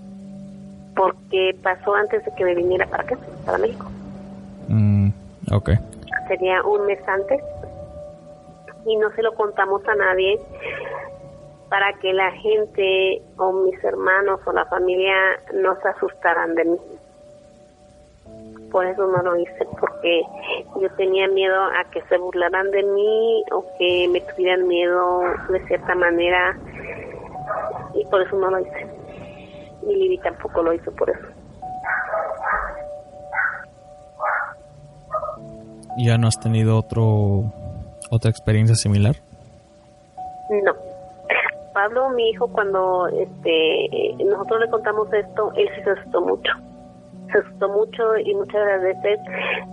[0.95, 3.87] Porque pasó antes de que me viniera para acá, para México.
[4.69, 5.09] Mm,
[5.51, 5.71] ok.
[6.29, 7.41] Sería un mes antes
[8.85, 10.39] y no se lo contamos a nadie
[11.71, 15.15] para que la gente o mis hermanos o la familia
[15.55, 16.79] no se asustaran de mí
[18.71, 20.23] por eso no lo hice, porque
[20.81, 25.67] yo tenía miedo a que se burlaran de mí o que me tuvieran miedo de
[25.67, 26.57] cierta manera
[27.95, 28.87] y por eso no lo hice.
[29.83, 31.27] Y Lili tampoco lo hizo por eso.
[35.99, 37.45] ¿Ya no has tenido otro
[38.11, 39.17] otra experiencia similar?
[40.65, 40.73] No.
[41.75, 43.89] Pablo, mi hijo, cuando este
[44.25, 46.53] nosotros le contamos esto, él se asustó mucho
[47.31, 49.21] se asustó mucho y muchas veces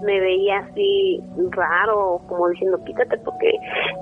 [0.02, 3.52] me veía así raro, como diciendo quítate porque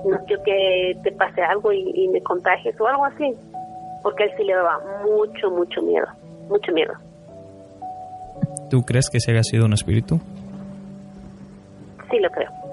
[0.04, 3.32] no quiero que te pase algo y, me contagies o algo así,
[4.02, 6.06] porque él sí le daba mucho, mucho miedo,
[6.48, 6.92] mucho miedo.
[8.70, 10.18] ¿Tú crees que se haya sido un espíritu?
[12.10, 12.65] Sí, lo creo.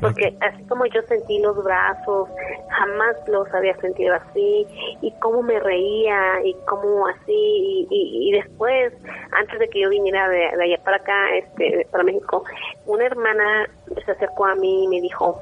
[0.00, 2.28] Porque así como yo sentí los brazos,
[2.68, 4.66] jamás los había sentido así,
[5.00, 8.92] y cómo me reía, y cómo así, y, después,
[9.32, 12.44] antes de que yo viniera de, allá para acá, este, para México,
[12.86, 13.66] una hermana
[14.04, 15.40] se acercó a mí y me dijo,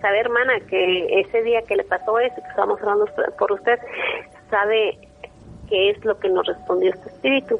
[0.00, 3.06] sabe hermana que ese día que le pasó eso, que estábamos hablando
[3.38, 3.78] por usted,
[4.50, 4.98] sabe
[5.68, 7.58] qué es lo que nos respondió este espíritu.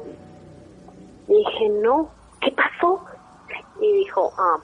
[1.27, 2.09] dije, no,
[2.41, 3.03] ¿qué pasó?
[3.81, 4.57] Y dijo, ah,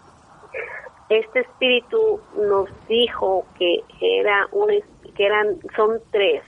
[1.20, 4.70] este espíritu nos dijo que era un,
[5.16, 6.43] que eran, son tres.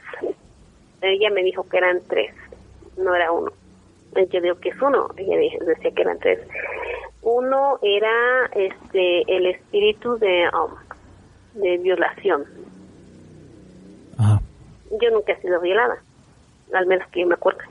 [1.01, 2.33] Ella me dijo que eran tres,
[2.97, 3.51] no era uno.
[4.29, 6.39] Yo digo que es uno, ella decía que eran tres.
[7.21, 12.45] Uno era este el espíritu de, um, de violación.
[15.01, 16.01] Yo nunca he sido violada,
[16.73, 17.61] al menos que yo me acuerdo.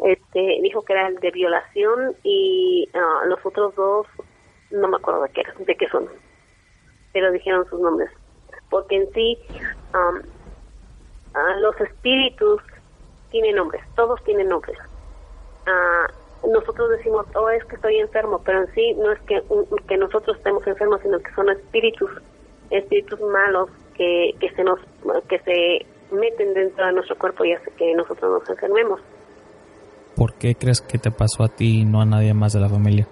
[0.00, 4.06] Este, dijo que era el de violación y uh, los otros dos
[4.70, 6.08] no me acuerdo de qué, de qué son,
[7.12, 8.10] pero dijeron sus nombres.
[8.68, 9.38] Porque en sí,
[9.94, 10.20] um,
[11.60, 12.62] los espíritus
[13.30, 14.78] tienen nombres, todos tienen nombres.
[15.66, 19.42] Uh, nosotros decimos, oh, es que estoy enfermo, pero en sí no es que,
[19.88, 22.10] que nosotros estemos enfermos, sino que son espíritus,
[22.70, 24.80] espíritus malos que, que se nos,
[25.28, 29.00] que se meten dentro de nuestro cuerpo y hace que nosotros nos enfermemos.
[30.16, 32.68] ¿Por qué crees que te pasó a ti y no a nadie más de la
[32.68, 33.06] familia?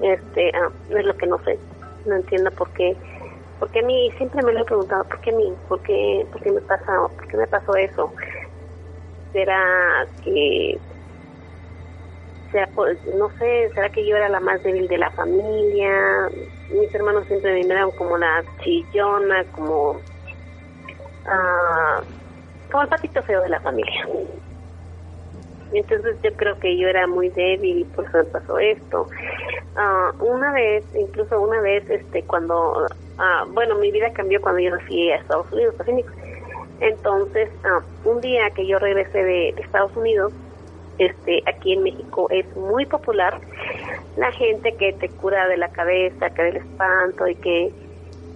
[0.00, 1.58] Este, ah, es lo que no sé,
[2.06, 2.96] no entiendo por qué,
[3.58, 5.54] porque a mí siempre me lo he preguntado, ¿por qué a mí?
[5.68, 8.12] ¿Por qué, por qué me pasa, por qué me pasó eso?
[9.32, 10.80] ¿Será que,
[12.52, 12.68] sea,
[13.14, 16.28] no sé, será que yo era la más débil de la familia?
[16.68, 20.02] Mis hermanos siempre me miraban como la chillona, como,
[21.26, 22.02] ah,
[22.70, 24.06] como el patito feo de la familia.
[25.72, 29.06] Entonces yo creo que yo era muy débil y por eso me pasó esto.
[29.74, 34.70] Uh, una vez, incluso una vez, este, cuando, uh, bueno, mi vida cambió cuando yo
[34.86, 36.12] fui a Estados Unidos, a Phoenix.
[36.80, 40.32] Entonces, uh, un día que yo regresé de, Estados Unidos,
[40.98, 43.40] este, aquí en México es muy popular
[44.16, 47.72] la gente que te cura de la cabeza, que del espanto y que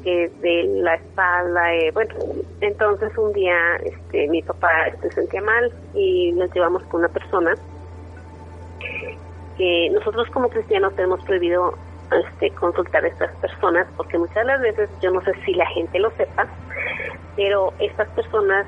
[0.07, 2.15] de la espalda, eh, bueno,
[2.61, 7.55] entonces un día este, mi papá se sentía mal y nos llevamos con una persona
[9.59, 11.75] que nosotros como cristianos tenemos prohibido
[12.13, 15.67] este, consultar a estas personas porque muchas de las veces, yo no sé si la
[15.67, 16.47] gente lo sepa,
[17.35, 18.65] pero estas personas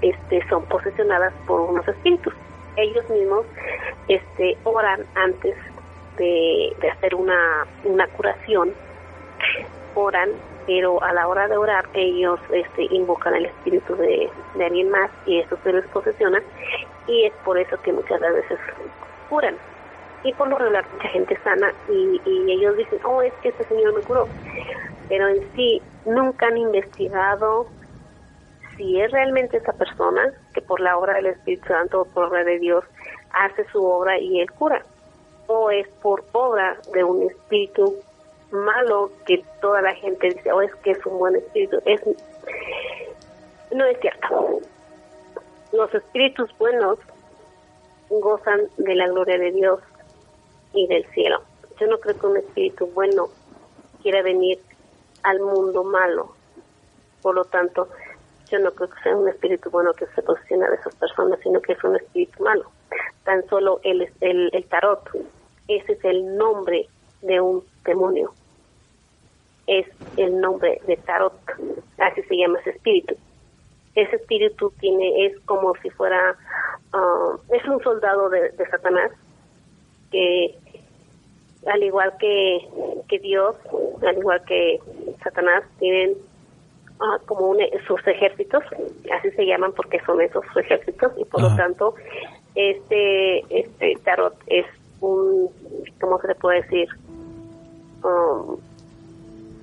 [0.00, 2.32] este, son posesionadas por unos espíritus.
[2.76, 3.44] Ellos mismos
[4.08, 5.54] este, oran antes
[6.16, 8.72] de, de hacer una, una curación,
[9.94, 10.30] oran
[10.68, 14.28] pero a la hora de orar ellos este, invocan el espíritu de,
[14.62, 16.42] alguien más y eso se les posesiona
[17.06, 18.58] y es por eso que muchas veces
[19.30, 19.56] curan.
[20.24, 22.20] Y por lo regular mucha gente sana y,
[22.52, 24.28] ellos dicen, oh, es que este señor me curó.
[25.08, 27.66] Pero en sí nunca han investigado
[28.76, 32.44] si es realmente esa persona que por la obra del Espíritu Santo o por obra
[32.44, 32.84] de Dios
[33.32, 34.84] hace su obra y él cura.
[35.46, 37.96] O es por obra de un espíritu
[38.50, 41.78] malo que toda la gente dice, oh, es que es un buen espíritu.
[41.84, 42.00] Es,
[43.72, 44.60] no es cierto.
[45.72, 46.98] Los espíritus buenos
[48.08, 49.80] gozan de la gloria de Dios
[50.72, 51.42] y del cielo.
[51.78, 53.28] Yo no creo que un espíritu bueno
[54.02, 54.58] quiera venir
[55.22, 56.34] al mundo malo.
[57.22, 57.88] Por lo tanto,
[58.50, 61.60] yo no creo que sea un espíritu bueno que se posiciona de esas personas, sino
[61.60, 62.70] que es un espíritu malo.
[63.24, 65.02] Tan solo el, el, el tarot,
[65.68, 66.88] ese es el nombre
[67.20, 68.32] de un demonio.
[69.66, 69.86] Es
[70.16, 71.34] el nombre de Tarot,
[71.98, 73.16] así se llama ese espíritu.
[73.94, 76.36] Ese espíritu tiene, es como si fuera,
[76.92, 79.10] ah, es un soldado de, Satanás,
[80.10, 80.54] que
[81.66, 82.66] al igual que,
[83.08, 83.56] que Dios,
[84.06, 84.78] al igual que
[85.22, 86.14] Satanás, tienen
[87.00, 87.54] ah, como
[87.86, 88.62] sus ejércitos,
[89.12, 91.94] así se llaman porque son esos ejércitos, y por lo tanto,
[92.54, 94.66] este, este tarot es
[95.00, 95.50] un,
[96.00, 96.88] ¿cómo se le puede decir?
[98.02, 98.58] Um,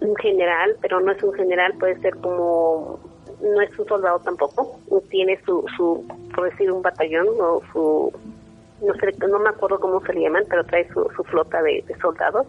[0.01, 2.99] un general, pero no es un general, puede ser como,
[3.41, 4.79] no es un soldado tampoco,
[5.09, 8.13] tiene su, su por decir, un batallón o su,
[8.85, 11.83] no sé, no me acuerdo cómo se le llaman, pero trae su, su flota de,
[12.01, 12.45] soldados.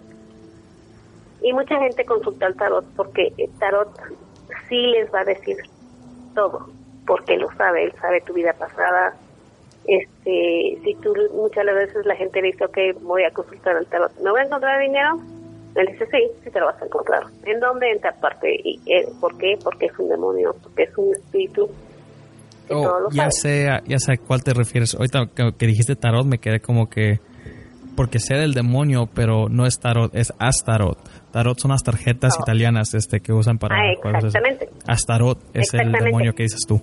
[1.43, 3.89] Y mucha gente consulta al tarot porque el tarot
[4.69, 5.57] sí les va a decir
[6.35, 6.69] todo,
[7.07, 9.15] porque lo sabe, él sabe tu vida pasada.
[9.87, 14.33] Este, si tú muchas veces la gente dice, ok, voy a consultar al tarot, ¿no
[14.33, 15.21] voy a encontrar dinero?
[15.77, 17.23] Él dice, sí, sí te lo vas a encontrar.
[17.45, 17.91] ¿En dónde?
[17.93, 18.49] En tal parte.
[18.65, 19.59] ¿Y eh, por qué?
[19.63, 21.69] Porque es un demonio, porque es un espíritu.
[22.67, 24.95] Que oh, ya sé, ya sé a cuál te refieres.
[24.95, 27.21] Ahorita que, dijiste tarot me quedé como que
[27.97, 30.99] porque sé del demonio, pero no es tarot, es Astaroth.
[31.33, 32.43] Tarot son las tarjetas Oh.
[32.43, 34.69] italianas este que usan para Ah, juegos exactamente.
[34.87, 36.05] Astaroth es el Exactamente.
[36.05, 36.81] demonio que dices tú.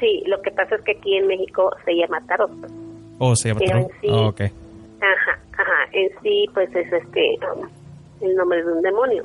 [0.00, 2.50] Sí, lo que pasa es que aquí en México se llama tarot.
[3.18, 3.90] Oh, se llama Pero tarot.
[4.00, 4.40] sí- Oh, ok.
[4.42, 5.67] Ajá, ajá.
[5.92, 7.38] En sí, pues es este
[8.20, 9.24] el nombre de un demonio.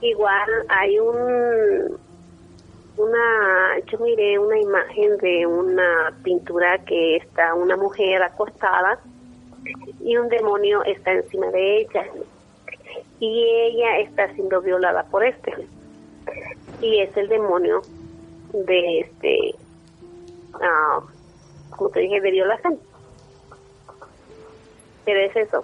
[0.00, 1.98] Igual hay un
[2.96, 8.98] una, yo miré una imagen de una pintura que está una mujer acostada
[10.00, 12.04] y un demonio está encima de ella.
[13.20, 15.52] Y ella está siendo violada por este.
[16.80, 17.82] Y es el demonio
[18.52, 19.54] de este
[20.60, 21.00] ah,
[21.70, 22.78] como te dije de violación
[25.08, 25.62] pero es eso.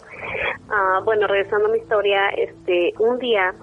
[0.71, 3.55] Ah, bueno regresando a mi historia este un día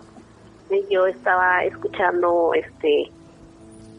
[0.91, 3.09] yo estaba escuchando este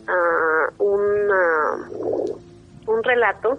[0.07, 1.91] ah, una-
[2.87, 3.59] un relato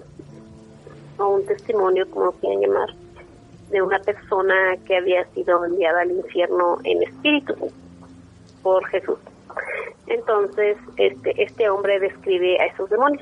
[1.18, 2.90] o un testimonio como quieran llamar
[3.72, 7.56] de una persona que había sido enviada al infierno en espíritu
[8.62, 9.20] por Jesús.
[10.08, 13.22] Entonces este este hombre describe a esos demonios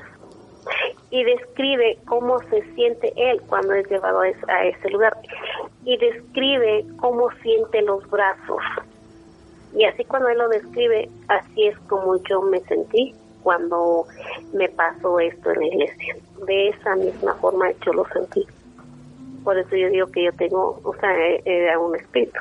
[1.10, 5.16] y describe cómo se siente él cuando es llevado a, es- a ese lugar
[5.84, 8.62] y describe cómo siente los brazos.
[9.74, 14.04] Y así cuando él lo describe así es como yo me sentí cuando
[14.54, 16.16] me pasó esto en la iglesia.
[16.46, 18.46] De esa misma forma yo lo sentí.
[19.44, 22.38] Por eso yo digo que yo tengo o sea eh, era un espíritu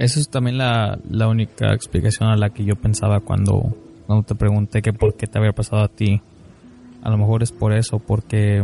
[0.00, 3.76] Esa es también la, la única explicación a la que yo pensaba cuando,
[4.06, 6.22] cuando te pregunté que por qué te había pasado a ti.
[7.02, 8.62] A lo mejor es por eso, porque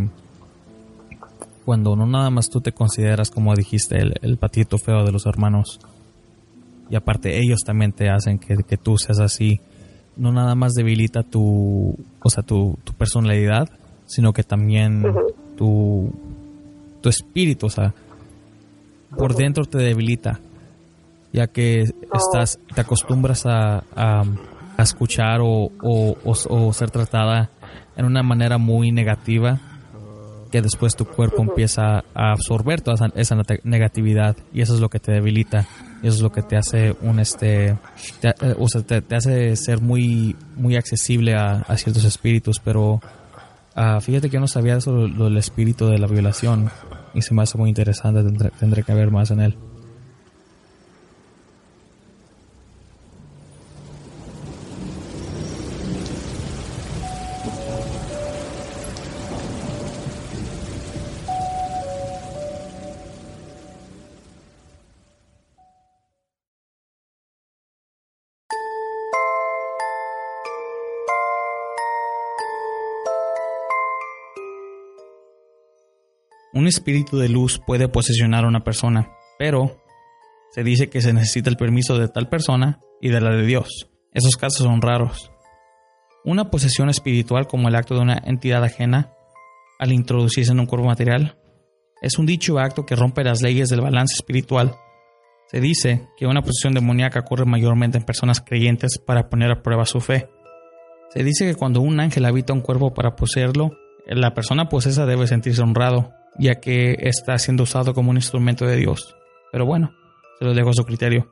[1.66, 5.26] cuando no nada más tú te consideras, como dijiste, el, el patito feo de los
[5.26, 5.78] hermanos,
[6.88, 9.60] y aparte ellos también te hacen que, que tú seas así,
[10.16, 13.68] no nada más debilita tu, o sea, tu, tu personalidad,
[14.06, 15.04] sino que también
[15.54, 16.10] tu,
[17.02, 17.92] tu espíritu, o sea,
[19.18, 20.40] por dentro te debilita
[21.36, 21.82] ya que
[22.14, 24.24] estás te acostumbras a, a-
[24.78, 27.50] a escuchar o, o- o- o ser tratada
[27.96, 29.58] en una manera muy negativa
[30.50, 34.80] que después tu cuerpo empieza a absorber toda esa, esa neg- negatividad y eso es
[34.80, 35.66] lo que te debilita
[36.02, 37.76] y eso es lo que te hace un este
[38.20, 42.60] te, eh, o sea, te, te hace ser muy muy accesible a, a ciertos espíritus
[42.64, 43.00] pero
[43.74, 46.70] ah, fíjate que yo no sabía eso lo, lo del espíritu de la violación
[47.14, 49.56] y se me hace muy interesante tendré, tendré que ver más en él
[76.56, 79.76] Un espíritu de luz puede posesionar a una persona, pero
[80.52, 83.90] se dice que se necesita el permiso de tal persona y de la de Dios.
[84.14, 85.30] Esos casos son raros.
[86.24, 89.12] Una posesión espiritual como el acto de una entidad ajena
[89.78, 91.36] al introducirse en un cuerpo material
[92.00, 94.76] es un dicho acto que rompe las leyes del balance espiritual.
[95.48, 99.84] Se dice que una posesión demoníaca ocurre mayormente en personas creyentes para poner a prueba
[99.84, 100.30] su fe.
[101.10, 103.72] Se dice que cuando un ángel habita un cuerpo para poseerlo,
[104.06, 108.76] la persona posesa debe sentirse honrado, ya que está siendo usado como un instrumento de
[108.76, 109.16] Dios.
[109.52, 109.92] Pero bueno,
[110.38, 111.30] se lo dejo a su criterio.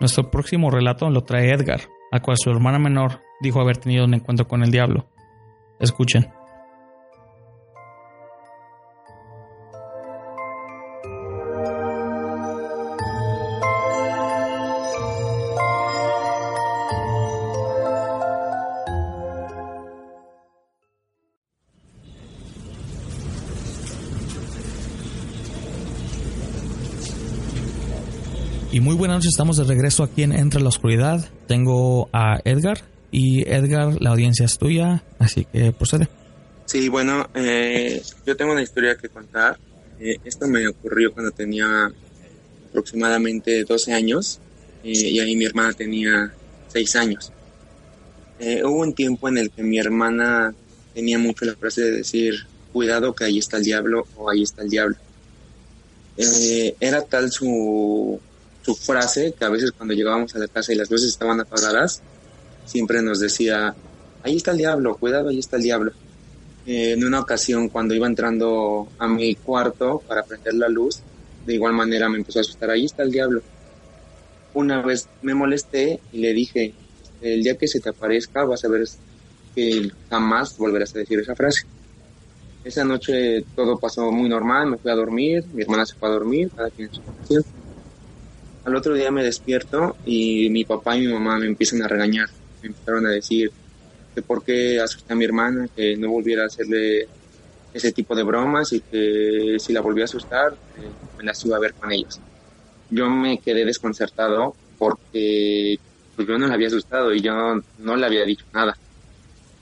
[0.00, 4.14] Nuestro próximo relato lo trae Edgar, al cual su hermana menor dijo haber tenido un
[4.14, 5.06] encuentro con el diablo.
[5.78, 6.26] Escuchen.
[28.82, 31.24] Muy buenas noches, estamos de regreso aquí en Entre la Oscuridad.
[31.46, 36.08] Tengo a Edgar y Edgar, la audiencia es tuya, así que procede.
[36.66, 39.56] Sí, bueno, eh, yo tengo una historia que contar.
[40.00, 41.92] Eh, esto me ocurrió cuando tenía
[42.70, 44.40] aproximadamente 12 años
[44.82, 46.34] eh, y ahí mi hermana tenía
[46.72, 47.32] 6 años.
[48.40, 50.52] Eh, hubo un tiempo en el que mi hermana
[50.92, 52.34] tenía mucho la frase de decir,
[52.72, 54.96] cuidado que ahí está el diablo o ahí está el diablo.
[56.80, 58.20] Era tal su,
[58.62, 62.00] su frase que a veces cuando llegábamos a la casa y las luces estaban apagadas,
[62.64, 63.74] siempre nos decía,
[64.22, 65.92] ahí está el diablo, cuidado, ahí está el diablo.
[66.66, 71.00] Eh, en una ocasión, cuando iba entrando a mi cuarto para prender la luz,
[71.44, 73.42] de igual manera me empezó a asustar, ahí está el diablo.
[74.54, 76.72] Una vez me molesté y le dije,
[77.20, 78.84] el día que se te aparezca vas a ver
[79.54, 81.62] que jamás volverás a decir esa frase.
[82.64, 86.12] Esa noche todo pasó muy normal, me fui a dormir, mi hermana se fue a
[86.12, 87.02] dormir, cada quien en su.
[88.64, 92.28] Al otro día me despierto y mi papá y mi mamá me empiezan a regañar,
[92.60, 93.50] me empezaron a decir
[94.14, 97.08] que por qué asusté a mi hermana, que no volviera a hacerle
[97.74, 101.56] ese tipo de bromas y que si la volvía a asustar, eh, me las iba
[101.56, 102.20] a ver con ellos.
[102.90, 105.76] Yo me quedé desconcertado porque
[106.14, 107.32] pues, yo no la había asustado y yo
[107.78, 108.76] no le había dicho nada.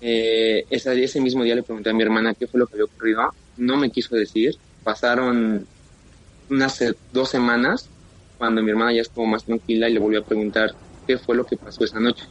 [0.03, 2.85] Eh, ese, ese mismo día le pregunté a mi hermana qué fue lo que había
[2.85, 3.33] ocurrido.
[3.57, 4.57] No me quiso decir.
[4.83, 5.67] Pasaron
[6.49, 7.89] unas dos semanas
[8.41, 10.76] cuando mi hermana ya estuvo más tranquila y le volví a preguntar
[11.07, 12.24] qué fue lo que pasó esa noche.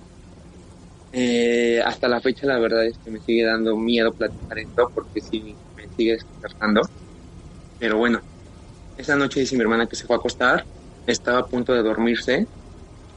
[1.11, 5.21] Eh, hasta la fecha la verdad es que me sigue dando miedo platicar esto porque
[5.21, 6.81] sí me sigue despertando.
[7.77, 8.21] Pero bueno,
[8.95, 10.67] esa noche dice mi hermana que se fue a acostar,
[11.05, 12.47] estaba a punto de dormirse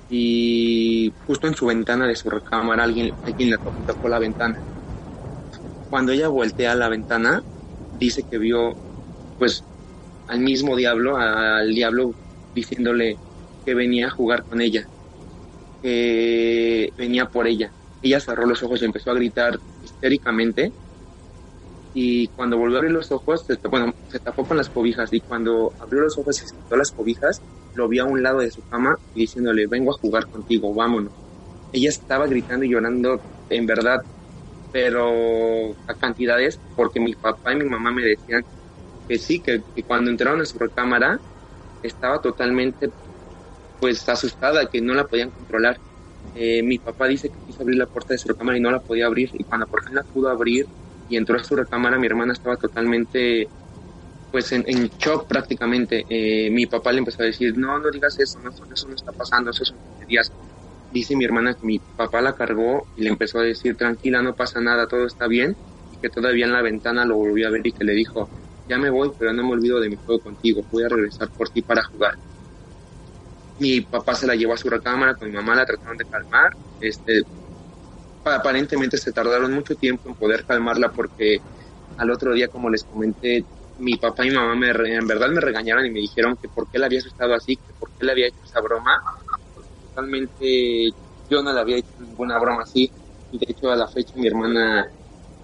[0.08, 4.64] y justo en su ventana de su recámara alguien, alguien le tocó la ventana.
[5.88, 7.42] Cuando ella voltea a la ventana,
[7.90, 8.78] dice que vio
[9.38, 9.66] pues
[10.26, 12.16] al mismo diablo, al diablo
[12.54, 13.18] diciéndole
[13.64, 14.86] que venía a jugar con ella,
[15.82, 17.72] que venía por ella.
[18.02, 20.72] Ella cerró los ojos y empezó a gritar histéricamente
[21.94, 25.20] y cuando volvió a abrir los ojos, se, bueno, se tapó con las cobijas y
[25.20, 27.42] cuando abrió los ojos y se quitó las cobijas,
[27.74, 31.12] lo vio a un lado de su cama y diciéndole, vengo a jugar contigo, vámonos.
[31.72, 34.00] Ella estaba gritando y llorando, en verdad,
[34.70, 38.44] pero a cantidades, porque mi papá y mi mamá me decían
[39.08, 41.20] que sí, que, cuando entraron a su recámara
[41.82, 42.90] estaba totalmente
[43.78, 45.78] pues asustada, que no la podían controlar.
[46.34, 48.80] Eh, mi papá dice que quiso abrir la puerta de su recámara y no la
[48.80, 50.66] podía abrir, y cuando por fin la pudo abrir,
[51.08, 53.48] y entró a su recámara, mi hermana estaba totalmente
[54.30, 54.64] pues en,
[54.98, 56.04] shock prácticamente.
[56.08, 59.12] Eh, mi papá le empezó a decir, no, no digas eso, no, eso no está
[59.12, 59.76] pasando, eso son
[60.08, 60.32] días.
[60.90, 64.34] Dice mi hermana que mi papá la cargó y le empezó a decir, tranquila, no
[64.34, 65.56] pasa nada, todo está bien,
[65.90, 68.30] y que todavía en la ventana lo volvió a ver y que le dijo,
[68.64, 71.50] ya me voy, pero no me olvido de mi juego contigo, voy a regresar por
[71.50, 72.14] ti para jugar.
[73.56, 76.50] Mi papá se la llevó a su recámara, con mi mamá la trataron de calmar,
[76.78, 77.22] este,
[78.24, 81.40] aparentemente se tardaron mucho tiempo en poder calmarla porque
[81.96, 83.46] al otro día, como les comenté,
[83.76, 86.68] mi papá y mi mamá me, en verdad me regañaron y me dijeron que por
[86.68, 89.00] qué le había asustado así, que por qué le había hecho esa broma.
[89.80, 90.90] Totalmente
[91.28, 92.92] yo no le había hecho ninguna broma así
[93.30, 94.86] de hecho a la fecha mi hermana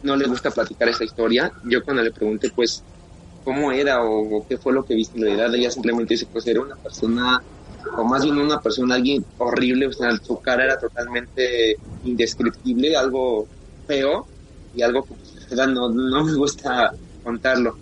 [0.03, 1.51] no le gusta platicar esa historia.
[1.65, 2.85] Yo cuando le pregunté pues
[3.49, 6.61] cómo era o, qué fue lo que viste en realidad, ella simplemente dice pues era
[6.61, 7.43] una persona
[7.97, 13.49] o más bien una persona, alguien horrible, o sea, su cara era totalmente indescriptible, algo
[13.87, 14.27] feo
[14.75, 15.15] y algo que
[15.49, 16.93] pues, no, no me gusta
[17.23, 17.79] contarlo.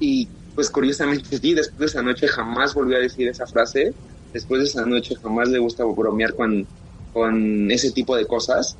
[0.00, 0.26] Y
[0.56, 3.94] pues curiosamente sí, después de esa noche jamás volvió a decir esa frase,
[4.32, 6.66] después de esa noche jamás le gusta bromear con,
[7.12, 8.76] con ese tipo de cosas.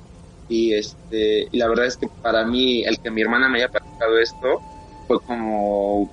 [0.49, 3.69] Y, este, y la verdad es que para mí, el que mi hermana me haya
[3.69, 4.61] platicado esto,
[5.09, 6.09] fue como,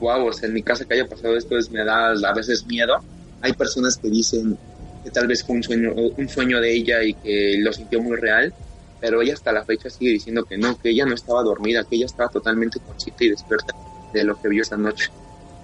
[0.00, 2.66] wow, o sea, en mi casa que haya pasado esto es, me da a veces
[2.66, 2.96] miedo,
[3.40, 4.58] hay personas que dicen
[5.04, 8.16] que tal vez fue un sueño, un sueño de ella y que lo sintió muy
[8.16, 8.52] real,
[9.00, 11.96] pero ella hasta la fecha sigue diciendo que no, que ella no estaba dormida, que
[11.96, 13.74] ella estaba totalmente consciente y despierta
[14.12, 15.10] de lo que vio esa noche.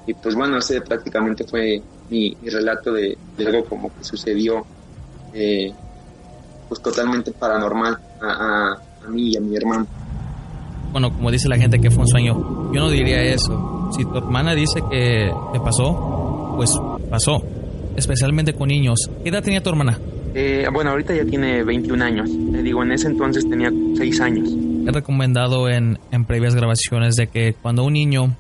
[0.06, 4.64] Y pues bueno, ese prácticamente fue mi, relato de, algo como que sucedió
[5.32, 5.72] eh,
[6.68, 9.86] pues totalmente paranormal a, a, mí y a mi hermano.
[10.92, 13.90] Bueno, como dice la gente que fue un sueño, yo no diría eso.
[13.96, 16.72] Si tu hermana dice que, que pasó, pues
[17.08, 17.42] pasó
[17.96, 18.98] especialmente con niños.
[19.22, 19.98] ¿Qué edad tenía tu hermana?
[20.34, 22.30] Eh, bueno, ahorita ya tiene 21 años.
[22.52, 24.48] Te digo, en ese entonces tenía 6 años.
[24.86, 28.34] He recomendado en, en previas grabaciones de que cuando un niño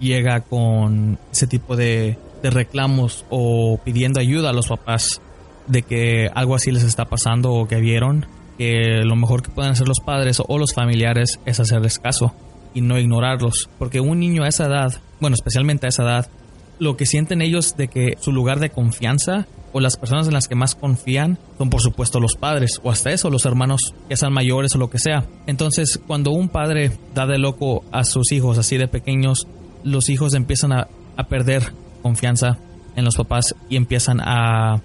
[0.00, 5.20] llega con ese tipo de, de reclamos o pidiendo ayuda a los papás
[5.66, 8.26] de que algo así les está pasando o que vieron,
[8.60, 12.34] que lo mejor que pueden hacer los padres o los familiares es hacerles caso
[12.74, 13.70] y no ignorarlos.
[13.78, 16.30] Porque un niño a esa edad, bueno, especialmente a esa edad,
[16.78, 20.46] lo que sienten ellos de que su lugar de confianza o las personas en las
[20.46, 24.34] que más confían son por supuesto los padres o hasta eso los hermanos que sean
[24.34, 25.24] mayores o lo que sea.
[25.46, 29.46] Entonces cuando un padre da de loco a sus hijos así de pequeños,
[29.84, 30.86] los hijos empiezan a,
[31.30, 32.58] perder confianza
[32.94, 34.82] en los papás y empiezan a, a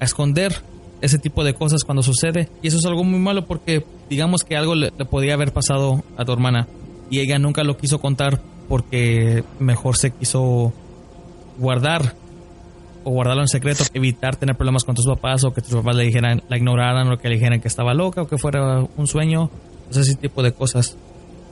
[0.00, 0.62] esconder
[1.00, 2.48] ese tipo de cosas cuando sucede.
[2.62, 6.24] Y eso es algo muy malo porque digamos que algo le, podía haber pasado a
[6.24, 6.68] tu hermana
[7.10, 10.72] y ella nunca lo quiso contar porque mejor se quiso
[11.58, 12.14] guardar
[13.04, 16.04] o guardarlo en secreto, evitar tener problemas con tus papás o que tus papás le
[16.04, 19.48] dijeran, la ignoraran o que le dijeran que estaba loca o que fuera un sueño,
[19.90, 20.96] ese tipo de cosas.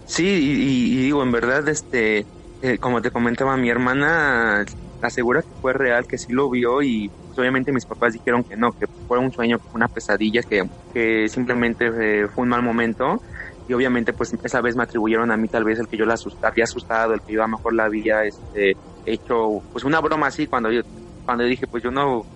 [0.07, 2.27] Sí, y, digo, en verdad, este,
[2.61, 4.65] eh, como te comentaba, mi hermana
[5.01, 8.57] asegura que fue real, que sí lo vio y pues obviamente mis papás dijeron que
[8.57, 10.63] no, que fue un sueño, una pesadilla, que,
[10.93, 13.21] que simplemente eh, fue un mal momento.
[13.67, 16.17] Y obviamente pues esa vez me atribuyeron a mí tal vez el que yo la
[16.43, 20.27] había asustado, el que yo a lo mejor la había este, hecho pues una broma
[20.29, 20.83] así cuando yo
[21.25, 22.27] cuando dije pues yo no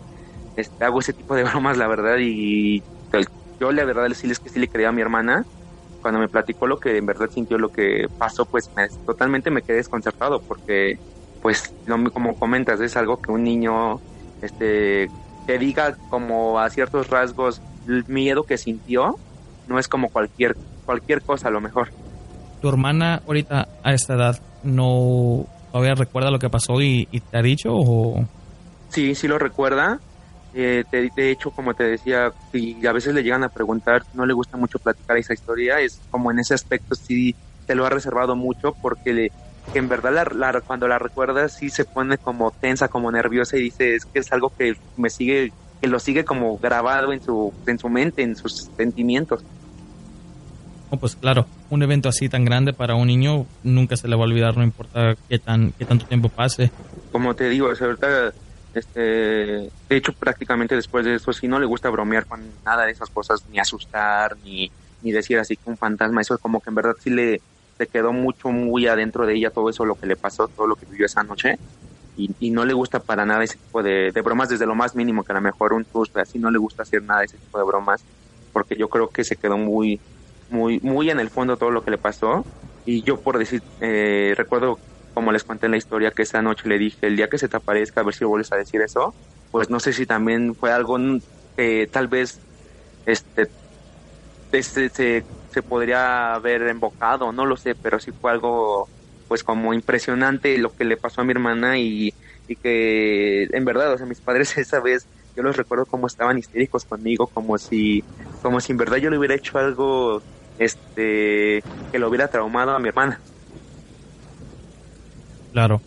[0.57, 2.83] este, hago ese tipo de bromas la verdad y
[3.61, 5.45] yo la verdad sí es que sí le creía a mi hermana.
[6.01, 8.71] Cuando me platicó lo que en verdad sintió lo que pasó pues
[9.05, 10.97] totalmente me quedé desconcertado porque
[11.41, 11.75] pues
[12.13, 14.03] como comentas es algo que un niño
[14.41, 15.11] este
[15.47, 19.19] te diga como a ciertos rasgos el miedo que sintió
[19.67, 21.91] no es como cualquier cualquier cosa a lo mejor.
[22.61, 27.43] ¿Tu hermana ahorita a esta edad no todavía recuerda lo que pasó y, te ha
[27.43, 28.27] dicho o...?
[28.89, 30.01] Sí, sí lo recuerda.
[30.55, 34.33] Eh, de hecho, como te decía, y a veces le llegan a preguntar, no le
[34.33, 37.37] gusta mucho platicar esa historia, es como en ese aspecto sí
[37.67, 39.33] te lo ha reservado mucho porque le,
[39.69, 43.63] que en verdad la, cuando la recuerda sí se pone como tensa, como nerviosa y
[43.63, 47.53] dice es que es algo que me sigue, que lo sigue como grabado en su,
[47.67, 49.45] en su mente, en sus sentimientos
[50.97, 54.27] pues claro, un evento así tan grande para un niño nunca se le va a
[54.27, 56.71] olvidar, no importa qué, tan, qué tanto tiempo pase.
[57.13, 58.33] Como te digo, ahorita,
[58.75, 62.93] este, de hecho prácticamente después de eso sí no le gusta bromear con nada de
[62.93, 64.71] esas cosas, ni asustar, ni,
[65.03, 67.41] ni decir así que un fantasma, eso es como que en verdad sí le,
[67.79, 70.77] le quedó mucho, muy adentro de ella todo eso, lo que le pasó, todo lo
[70.77, 71.59] que vivió esa noche.
[72.17, 74.97] Y, y, no le gusta para nada ese tipo de, de, bromas desde lo más
[74.97, 77.39] mínimo, que a lo mejor un susto así no le gusta hacer nada de ese
[77.39, 78.05] tipo de bromas,
[78.53, 80.01] porque yo creo que se quedó muy,
[80.51, 82.45] muy, muy en el fondo todo lo que le pasó.
[82.85, 84.79] Y yo por decir, eh, recuerdo
[85.15, 87.49] como les conté en la historia que esa noche le dije, el día que se
[87.49, 89.15] te aparezca, a ver si vuelves a decir eso,
[89.51, 90.97] pues no sé si también fue algo
[91.57, 92.41] que tal vez
[93.05, 93.49] este,
[94.53, 98.89] este se podría haber embocado, no lo sé, pero sí fue algo
[99.29, 102.15] pues como impresionante lo que le pasó a mi hermana y,
[102.49, 106.39] y que en verdad, o sea, mis padres esa vez yo los recuerdo como estaban
[106.39, 108.03] histéricos conmigo, como si,
[108.43, 110.21] como si en verdad yo le hubiera hecho algo
[110.59, 113.21] este que lo hubiera traumado a mi hermana.
[115.53, 115.81] Claro.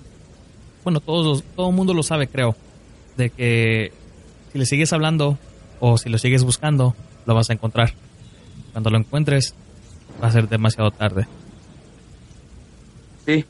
[0.83, 2.55] Bueno, todos todo el mundo lo sabe, creo,
[3.17, 3.91] de que
[4.51, 5.37] si le sigues hablando
[5.79, 6.95] o si lo sigues buscando,
[7.25, 7.93] lo vas a encontrar.
[8.71, 9.53] Cuando lo encuentres,
[10.21, 11.27] va a ser demasiado tarde.
[13.25, 13.45] Sí.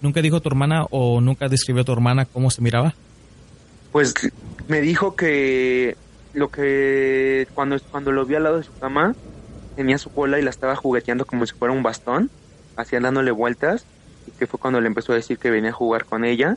[0.00, 2.94] ¿Nunca dijo tu hermana o nunca describió tu hermana cómo se miraba?
[3.92, 4.14] Pues
[4.68, 5.96] me dijo que
[6.34, 9.14] lo que cuando, cuando lo vi al lado de su cama,
[9.76, 12.30] tenía su cola y la estaba jugueteando como si fuera un bastón,
[12.76, 13.84] así dándole vueltas,
[14.26, 16.56] y que fue cuando le empezó a decir que venía a jugar con ella.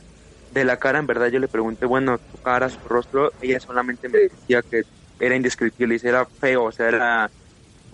[0.52, 4.08] De la cara, en verdad, yo le pregunté, bueno, tu cara, su rostro, ella solamente
[4.08, 4.82] me decía que
[5.20, 7.30] era indescriptible, y era feo, o sea, era,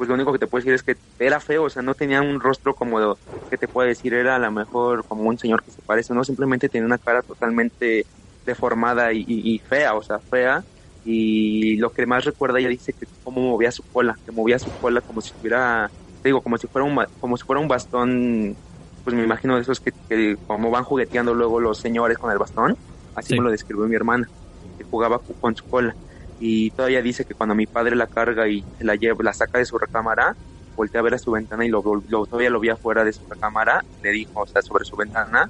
[0.02, 2.22] pues lo único que te puedo decir es que era feo, o sea, no tenía
[2.22, 3.18] un rostro como
[3.50, 6.24] que te puedo decir, era a lo mejor como un señor que se parece, no,
[6.24, 8.08] simplemente tenía una cara totalmente
[8.44, 10.64] deformada y, y fea, o sea, fea,
[11.02, 14.72] y lo que más recuerda ella dice que cómo movía su cola, que movía su
[14.72, 15.92] cola como si tuviera,
[16.24, 18.58] digo, como si fuera un, como si fuera un bastón,
[19.04, 22.76] pues me imagino de esos que, como van jugueteando luego los señores con el bastón,
[23.14, 24.30] así me lo describió mi hermana,
[24.78, 25.96] que jugaba con su cola.
[26.44, 29.64] Y todavía dice que cuando mi padre la carga y la lleva, la saca de
[29.64, 30.34] su recámara,
[30.76, 33.84] voltea a ver a su ventana y lo, todavía lo vi afuera de su recámara,
[34.02, 35.48] le dijo, o sea, sobre su ventana,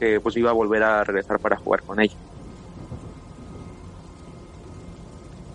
[0.00, 2.16] que pues iba a volver a regresar para jugar con ella.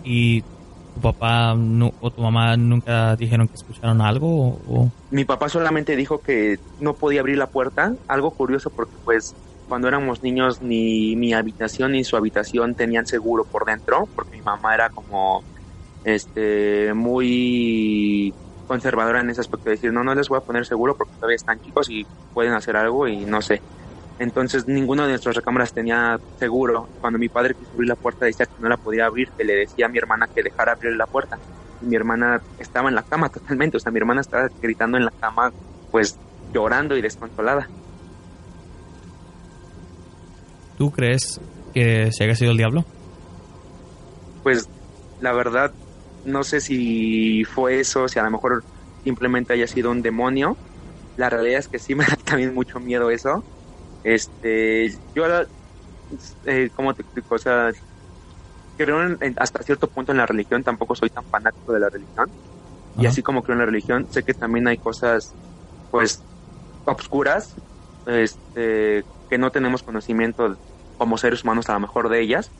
[0.04, 1.54] y tu papá
[2.00, 6.94] o tu mamá nunca dijeron que escucharon algo o, mi papá solamente dijo que no
[6.94, 9.34] podía abrir la puerta algo curioso porque pues
[9.70, 14.42] cuando éramos niños ni mi habitación ni su habitación tenían seguro por dentro porque mi
[14.42, 15.46] mamá era como
[16.04, 20.96] este muy conservadora en ese aspecto de decir no no les voy a poner seguro
[20.96, 23.64] porque todavía están chicos y pueden hacer algo y no sé
[24.18, 26.90] entonces ninguno de nuestras recámaras tenía seguro.
[27.00, 29.54] Cuando mi padre quiso abrir la puerta decía que no la podía abrir, que le
[29.54, 31.40] decía a mi hermana que dejara abrir la puerta.
[31.80, 35.06] Y mi hermana estaba en la cama totalmente, o sea, mi hermana estaba gritando en
[35.06, 35.52] la cama,
[35.90, 36.20] pues
[36.52, 37.72] llorando y desconsolada.
[40.80, 41.38] ¿Tú crees
[41.74, 42.84] que se haya sido el diablo?
[44.42, 44.66] Pues
[45.20, 45.70] la verdad,
[46.24, 48.64] no sé si fue eso, si a lo mejor
[49.04, 50.56] simplemente haya sido un demonio.
[51.18, 53.44] La realidad es que sí me da también mucho miedo eso
[54.04, 55.24] este, yo
[56.46, 57.34] eh, ¿cómo te explico?
[57.34, 57.70] O sea,
[58.76, 58.98] creo
[59.36, 62.30] hasta cierto punto en la religión, tampoco soy tan fanático de la religión.
[62.98, 65.34] Y así como creo en la religión, sé que también hay cosas,
[65.90, 66.22] pues,
[66.86, 67.54] obscuras,
[68.06, 70.56] este, que no tenemos conocimiento
[71.00, 72.52] como seres humanos a lo mejor de ellas.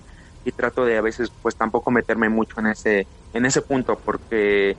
[0.44, 4.76] Y trato de a veces, pues, tampoco meterme mucho en ese, en ese punto, porque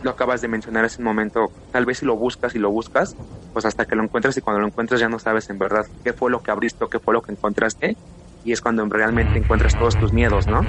[0.00, 3.16] lo acabas de mencionar hace un momento, tal vez si lo buscas y lo buscas,
[3.52, 6.12] pues hasta que lo encuentres y cuando lo encuentres ya no sabes en verdad qué
[6.14, 7.98] fue lo que abriste o qué fue lo que encontraste
[8.44, 10.60] y es cuando realmente encuentras todos tus miedos, ¿no?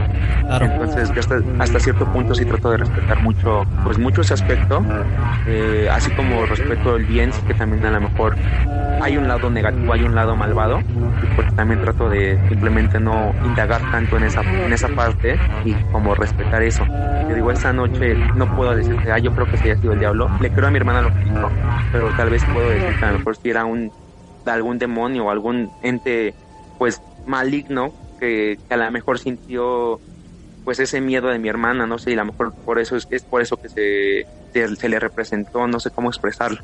[0.46, 0.66] Claro.
[0.66, 4.84] Entonces yo hasta, hasta cierto punto sí trato de respetar mucho, pues mucho ese aspecto,
[5.48, 8.36] eh, así como respeto el bien, sí que también a lo mejor
[9.02, 10.80] hay un lado negativo, hay un lado malvado,
[11.36, 16.16] pues también trato de simplemente no indagar tanto en esa, en esa parte y como
[16.16, 16.86] respetar eso.
[17.28, 19.94] Yo digo, esa noche no puedo decir que, ah, yo creo que se haya sido
[19.94, 21.50] el diablo, le creo a mi hermana lo que dijo,
[21.92, 23.92] pero tal vez puedo decir que a lo mejor si era un,
[24.46, 26.34] algún demonio o algún ente,
[26.78, 30.00] pues maligno que, que a lo mejor sintió
[30.64, 33.08] pues ese miedo de mi hermana, no sé, y a lo mejor por eso es,
[33.12, 36.62] es por eso que se, se, se le representó, no sé cómo expresarlo.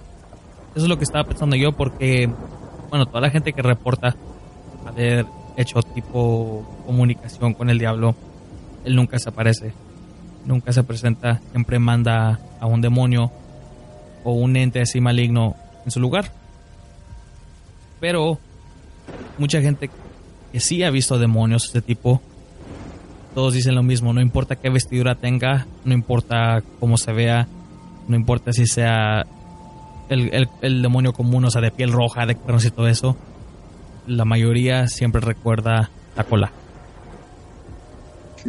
[0.76, 2.30] Eso es lo que estaba pensando yo porque,
[2.90, 4.16] bueno, toda la gente que reporta
[4.88, 5.26] haber
[5.58, 8.16] hecho tipo comunicación con el diablo,
[8.86, 9.74] él nunca se aparece,
[10.46, 13.32] nunca se presenta, siempre manda a un demonio
[14.24, 16.32] o un ente así maligno en su lugar.
[18.00, 18.38] Pero
[19.38, 19.90] mucha gente
[20.52, 22.22] que sí ha visto demonios de este tipo,
[23.36, 27.48] todos dicen lo mismo, no importa qué vestidura tenga, no importa cómo se vea,
[28.08, 29.24] no importa si sea
[30.10, 33.16] el, el, el demonio común, o sea, de piel roja, de cuernos y todo eso,
[34.08, 36.52] la mayoría siempre recuerda la cola.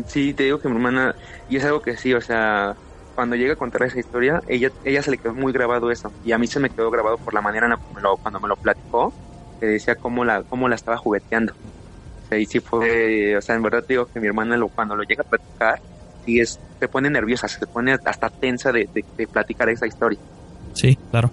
[0.07, 1.15] Sí, te digo que mi hermana,
[1.49, 2.75] y es algo que sí, o sea,
[3.15, 6.33] cuando llega a contar esa historia, ella, ella se le quedó muy grabado eso, y
[6.33, 8.41] a mí se me quedó grabado por la manera en la que me lo, cuando
[8.41, 9.13] me lo platicó,
[9.59, 11.53] que decía cómo la, cómo la estaba jugueteando.
[12.39, 15.23] Y sí fue, o sea, en verdad digo que mi hermana lo, cuando lo llega
[15.23, 15.81] a platicar,
[16.25, 20.19] sí es, se pone nerviosa, se pone hasta tensa de, de, de platicar esa historia.
[20.75, 21.31] Sí, claro.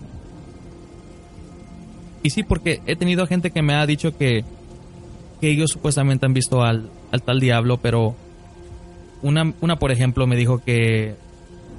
[2.23, 4.43] Y sí, porque he tenido gente que me ha dicho que,
[5.39, 8.15] que ellos supuestamente han visto al, al tal diablo, pero
[9.21, 11.15] una, una, por ejemplo, me dijo que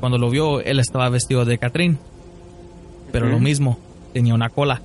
[0.01, 1.99] cuando lo vio, él estaba vestido de Catrín,
[3.11, 3.79] pero lo mismo,
[4.13, 4.81] tenía una cola.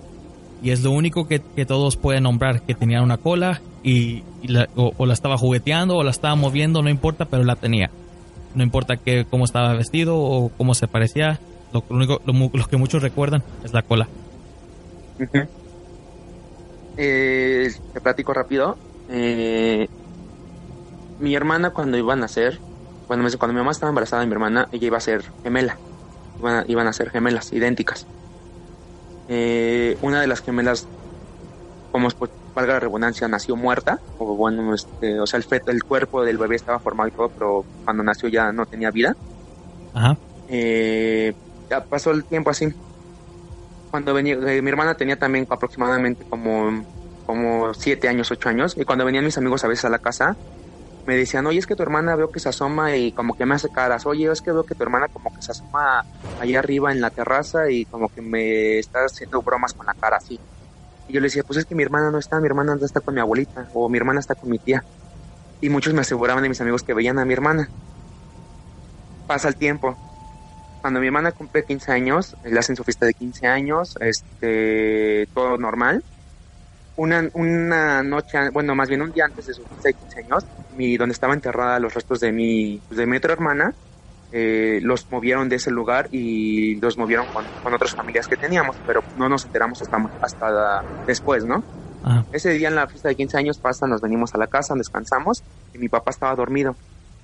[0.63, 4.23] Y es lo único que, que todos pueden nombrar, que tenía una cola y,
[4.77, 7.91] o, la estaba jugueteando o la estaba moviendo, no importa, pero la tenía.
[8.55, 11.41] No importa que, cómo estaba vestido o cómo se parecía,
[11.73, 14.07] lo, único, lo, lo que muchos recuerdan es la cola.
[15.19, 15.49] Ujú.
[16.95, 18.77] Eh, te platico rápido.
[19.09, 19.85] Eh,
[21.19, 22.59] mi hermana cuando iba a nacer,
[23.05, 25.77] cuando, cuando mi mamá estaba embarazada de mi hermana, ella iba a ser gemela.
[26.67, 28.07] Iban a ser gemelas, idénticas.
[29.27, 30.87] Eh, una de las gemelas,
[31.91, 33.99] como pues, valga la redundancia, nació muerta.
[34.19, 37.29] O bueno, este, o sea, el, feto, el cuerpo del bebé estaba formado y todo,
[37.29, 39.15] pero cuando nació ya no tenía vida.
[39.93, 40.17] Ajá.
[40.49, 41.33] Eh,
[41.69, 42.73] ya pasó el tiempo así.
[43.91, 46.83] Cuando venía, eh, mi hermana tenía también aproximadamente como,
[47.25, 50.35] como siete años, ocho años, y cuando venían mis amigos a veces a la casa,
[51.05, 53.55] me decían, oye, es que tu hermana veo que se asoma y como que me
[53.55, 56.03] hace caras, oye, es que veo que tu hermana como que se asoma
[56.39, 60.17] allá arriba en la terraza y como que me está haciendo bromas con la cara
[60.17, 60.39] así.
[61.07, 63.13] Y yo le decía, pues es que mi hermana no está, mi hermana está con
[63.13, 64.83] mi abuelita, o mi hermana está con mi tía.
[65.59, 67.69] Y muchos me aseguraban de mis amigos que veían a mi hermana.
[69.27, 69.97] Pasa el tiempo,
[70.83, 75.57] cuando mi hermana cumple 15 años, le hacen su fiesta de 15 años, este, todo
[75.57, 76.03] normal.
[76.97, 80.45] Una, una noche, bueno, más bien un día antes de su fiesta de 15 años,
[80.73, 83.73] mi, donde estaba enterrada los restos de mi, pues, de mi otra hermana,
[84.31, 88.77] eh, los movieron de ese lugar y los movieron con, con otras familias que teníamos,
[88.85, 91.63] pero no nos enteramos hasta, hasta después, ¿no?
[92.01, 92.25] Ajá.
[92.31, 95.43] Ese día en la fiesta de 15 años pasa, nos venimos a la casa, descansamos
[95.71, 96.75] y mi papá estaba dormido.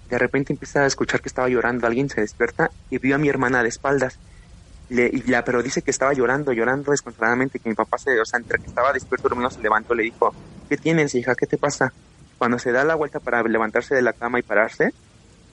[0.08, 3.28] De repente empieza a escuchar que estaba llorando alguien, se despierta y vio a mi
[3.30, 4.20] hermana de espaldas.
[4.88, 8.26] Le, y la, pero dice que estaba llorando, llorando descontroladamente, que mi papá se, o
[8.26, 10.36] sea, entre que estaba despierto dormido se levantó, le dijo,
[10.68, 11.36] ¿qué tienes, hija?
[11.36, 11.94] ¿Qué te pasa?
[12.40, 14.92] Cuando se da la vuelta para levantarse de la cama y pararse,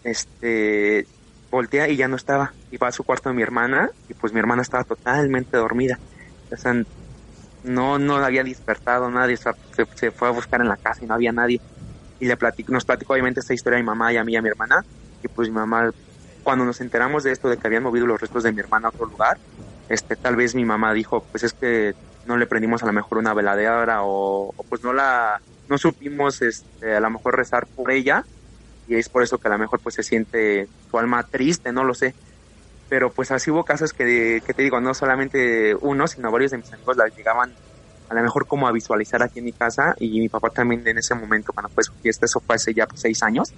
[0.05, 1.07] este,
[1.51, 2.55] voltea y ya no estaba.
[2.71, 5.99] Y va a su cuarto de mi hermana y pues mi hermana estaba totalmente dormida.
[6.51, 6.75] O sea,
[7.65, 11.05] no, no había despertado nadie, o sea, se, se fue a buscar en la casa
[11.05, 11.61] y no había nadie.
[12.21, 14.37] Y le platico, nos platicó obviamente esta historia a mi mamá y a mí y
[14.37, 14.85] a mi hermana.
[15.25, 15.91] Y pues mi mamá,
[16.45, 18.91] cuando nos enteramos de esto, de que habían movido los restos de mi hermana a
[18.91, 19.39] otro lugar,
[19.89, 21.95] este, tal vez mi mamá dijo, pues es que
[22.27, 26.43] no le prendimos a lo mejor una veladera o, o pues no la, no supimos
[26.43, 28.25] este, a lo mejor rezar por ella
[28.87, 31.85] y es por eso que a lo mejor pues se siente su alma triste, no
[31.85, 32.17] lo sé.
[32.89, 36.59] Pero pues así hubo casos que, que te digo, no solamente uno, sino varios de
[36.59, 37.57] mis amigos la llegaban
[38.09, 40.99] a lo mejor como a visualizar aquí en mi casa y mi papá también en
[40.99, 43.55] ese momento cuando fue su fiesta, eso fue hace ya pues, seis años,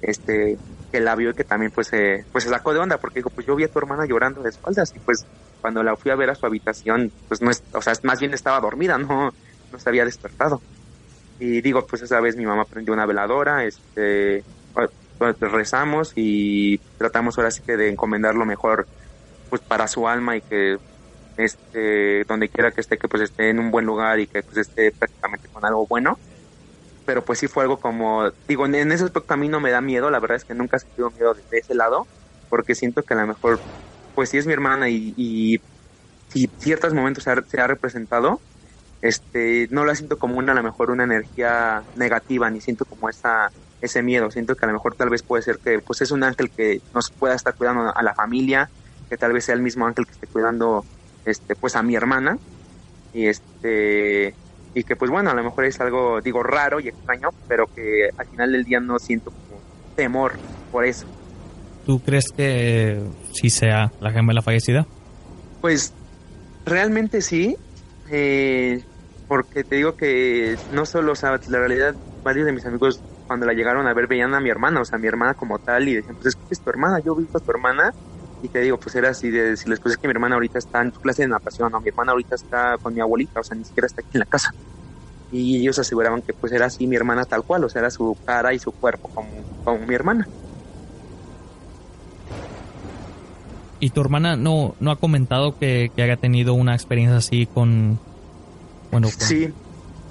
[0.00, 3.20] este, que la vio y que también pues, eh, pues se sacó de onda porque
[3.20, 5.26] dijo, pues yo vi a tu hermana llorando de espaldas y pues
[5.60, 8.32] cuando la fui a ver a su habitación, pues no es, o sea, más bien
[8.34, 9.30] estaba dormida, no,
[9.70, 10.64] no se había despertado.
[11.40, 17.36] Y digo, pues esa vez mi mamá prendió una veladora, este, pues, rezamos y tratamos
[17.36, 18.86] ahora sí que de encomendarlo mejor
[19.50, 20.78] pues para su alma y que
[21.36, 24.56] este donde quiera que esté que pues esté en un buen lugar y que pues
[24.56, 26.18] esté prácticamente con algo bueno.
[27.04, 29.80] Pero pues sí fue algo como, digo, en ese aspecto a mí no me da
[29.80, 32.06] miedo, la verdad es que nunca he sentido miedo de, ese lado,
[32.48, 33.58] porque siento que a lo mejor,
[34.14, 35.60] pues sí es mi hermana y, y,
[36.58, 38.40] ciertos momentos se ha, se ha, representado,
[39.02, 43.08] este, no la siento como una, a lo mejor una energía negativa, ni siento como
[43.08, 46.10] esa, ese miedo, siento que a lo mejor tal vez puede ser que, pues es
[46.10, 48.68] un ángel que nos pueda estar cuidando a la familia,
[49.08, 50.84] que tal vez sea el mismo ángel que esté cuidando,
[51.24, 52.38] este, pues a mi hermana,
[53.12, 54.34] y este,
[54.74, 58.10] y que pues bueno, a lo mejor es algo, digo, raro y extraño, pero que
[58.16, 59.60] al final del día no siento como
[59.96, 60.34] temor
[60.70, 61.06] por eso.
[61.86, 64.86] ¿Tú crees que sí sea la gemela fallecida?
[65.60, 65.92] Pues
[66.64, 67.56] realmente sí,
[68.10, 68.82] eh,
[69.30, 73.46] porque te digo que no solo, o sea, la realidad, varios de mis amigos cuando
[73.46, 75.94] la llegaron a ver veían a mi hermana, o sea, mi hermana como tal, y
[75.94, 77.94] decían, pues es que es tu hermana, yo vi a tu hermana,
[78.42, 80.82] y te digo, pues era así de decirles, pues es que mi hermana ahorita está
[80.82, 83.56] en su clase de natación, o mi hermana ahorita está con mi abuelita, o sea,
[83.56, 84.52] ni siquiera está aquí en la casa.
[85.30, 88.16] Y ellos aseguraban que pues era así mi hermana tal cual, o sea, era su
[88.26, 89.30] cara y su cuerpo como,
[89.62, 90.26] como mi hermana.
[93.78, 98.00] ¿Y tu hermana no, no ha comentado que, que haya tenido una experiencia así con...
[98.90, 99.48] Bueno, Sí,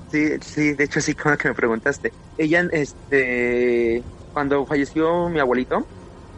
[0.08, 2.14] sí, sí, de hecho sí, como que me preguntaste.
[2.38, 5.90] Ella, este, cuando falleció mi abuelito,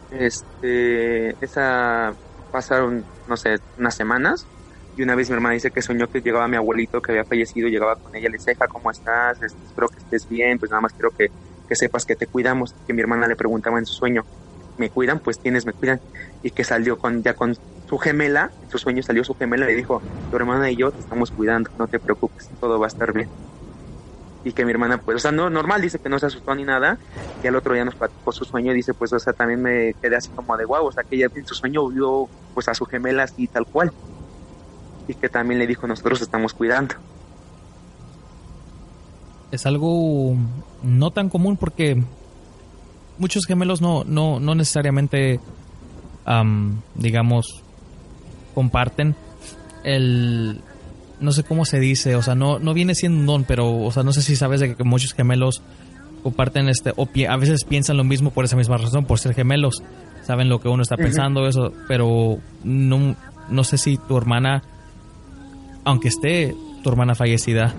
[0.10, 2.16] este, esa
[2.50, 4.50] pasaron, no sé, unas semanas
[4.96, 7.70] y una vez mi hermana dice que soñó que llegaba mi abuelito que había fallecido,
[7.70, 9.42] llegaba con ella, le dice, ¿cómo estás?
[9.42, 11.30] Este, espero que estés bien, pues nada más quiero que,
[11.68, 14.28] que sepas que te cuidamos, que mi hermana le preguntaba en su sueño,
[14.78, 15.20] ¿me cuidan?
[15.22, 16.02] Pues tienes, me cuidan,
[16.42, 17.56] y que salió con ya con
[17.92, 20.92] su gemela, en su sueño salió su gemela y le dijo, tu hermana y yo
[20.92, 23.28] te estamos cuidando, no te preocupes, todo va a estar bien
[24.46, 26.64] y que mi hermana, pues, o sea, no, normal, dice que no se asustó ni
[26.64, 26.98] nada,
[27.44, 30.16] y al otro día nos platicó su sueño, dice, pues, o sea, también me quedé
[30.16, 33.24] así como de o sea, que ella en su sueño vio, pues, a su gemela
[33.24, 33.92] así tal cual,
[35.10, 36.96] y que también le dijo, nosotros estamos cuidando.
[39.52, 40.38] Es algo
[40.82, 42.02] no tan común porque
[43.18, 45.42] muchos gemelos no, no, no necesariamente,
[46.96, 47.62] digamos,
[48.52, 49.16] comparten
[49.84, 50.62] el,
[51.20, 53.92] no sé cómo se dice, o sea, no, no viene siendo un don, pero, o
[53.92, 55.62] sea, no sé si sabes de que muchos gemelos
[56.24, 59.84] comparten este, o a veces piensan lo mismo por esa misma razón, por ser gemelos,
[60.24, 63.16] saben lo que uno está pensando, eso, pero no,
[63.50, 64.64] no sé si tu hermana,
[65.84, 67.74] aunque esté tu hermana fallecida,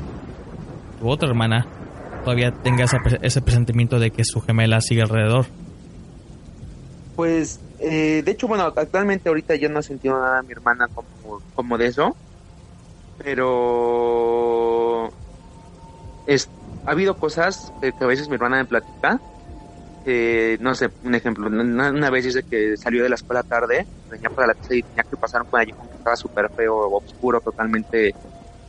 [1.00, 1.66] tu otra hermana,
[2.24, 2.84] todavía tenga
[3.22, 5.46] ese presentimiento de que su gemela sigue alrededor.
[7.22, 10.88] Pues, eh, de hecho, bueno, actualmente ahorita yo no he sentido nada a mi hermana
[11.54, 12.16] como, de eso
[13.16, 15.06] pero
[16.84, 19.22] ha habido cosas que, a veces mi hermana me platica.
[20.58, 24.48] no sé, un ejemplo, una, vez dice que salió de la escuela tarde, venía para
[24.48, 28.16] la casa y tenía que pasar por allí que estaba súper feo, oscuro, totalmente,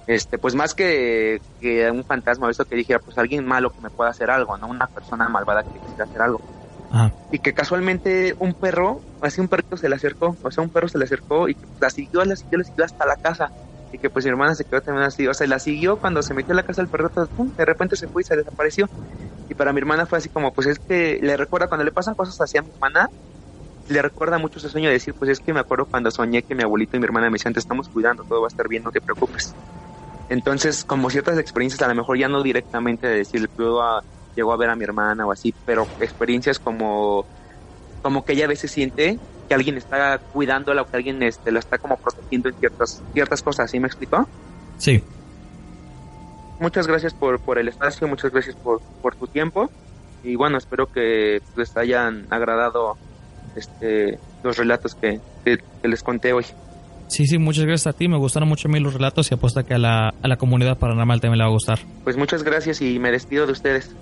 [0.05, 3.89] este, pues más que, que un fantasma, esto que dijera, pues alguien malo que me
[3.89, 4.67] pueda hacer algo, ¿no?
[4.67, 6.39] Una persona malvada que quisiera hacer algo.
[7.31, 10.87] Y que casualmente un perro, así un perrito se le acercó, o sea, un perro
[10.87, 13.51] se le acercó y la siguió, la siguió, la siguió hasta la casa
[13.91, 16.33] y que pues mi hermana se quedó también así, o sea, la siguió cuando se
[16.33, 18.87] metió en la casa del perro, de repente se fue y se desapareció.
[19.49, 22.15] Y para mi hermana fue así como, pues es que le recuerda cuando le pasan
[22.15, 23.09] cosas así a mi hermana,
[23.87, 26.55] le recuerda mucho ese sueño de decir, pues es que me acuerdo cuando soñé que
[26.55, 28.83] mi abuelito y mi hermana me decían, te estamos cuidando, todo va a estar bien,
[28.83, 29.57] no te preocupes.
[30.29, 33.83] Entonces, como ciertas experiencias, a lo mejor ya no directamente de decir, luego
[34.36, 37.25] llegó a ver a mi hermana o así, pero experiencias como,
[38.01, 41.59] como que ella a veces siente que alguien está cuidándola o que alguien este, la
[41.59, 44.27] está como protegiendo en ciertas, ciertas cosas, ¿sí me explicó?
[44.77, 45.03] Sí.
[46.59, 49.69] Muchas gracias por, por el espacio, muchas gracias por, por tu tiempo
[50.23, 52.97] y bueno, espero que les hayan agradado
[53.55, 56.45] este, los relatos que, que, les conté hoy.
[57.07, 58.07] Sí, sí, muchas gracias a ti.
[58.07, 60.79] Me gustaron mucho a mí los relatos y apuesta que a la, a la comunidad
[60.79, 61.79] paranormal también le va a gustar.
[62.03, 63.93] Pues muchas gracias y me despido de ustedes.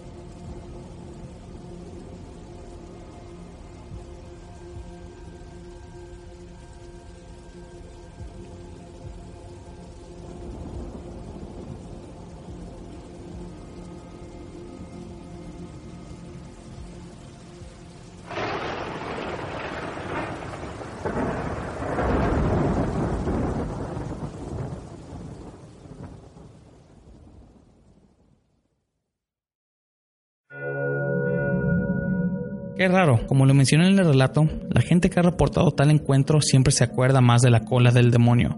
[32.82, 36.42] Qué raro, como lo mencioné en el relato, la gente que ha reportado tal encuentro
[36.42, 38.58] siempre se acuerda más de la cola del demonio.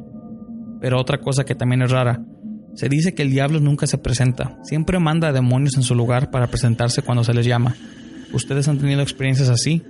[0.80, 2.24] Pero otra cosa que también es rara,
[2.74, 6.32] se dice que el diablo nunca se presenta, siempre manda a demonios en su lugar
[6.32, 7.76] para presentarse cuando se les llama.
[8.32, 9.84] ¿Ustedes han tenido experiencias así?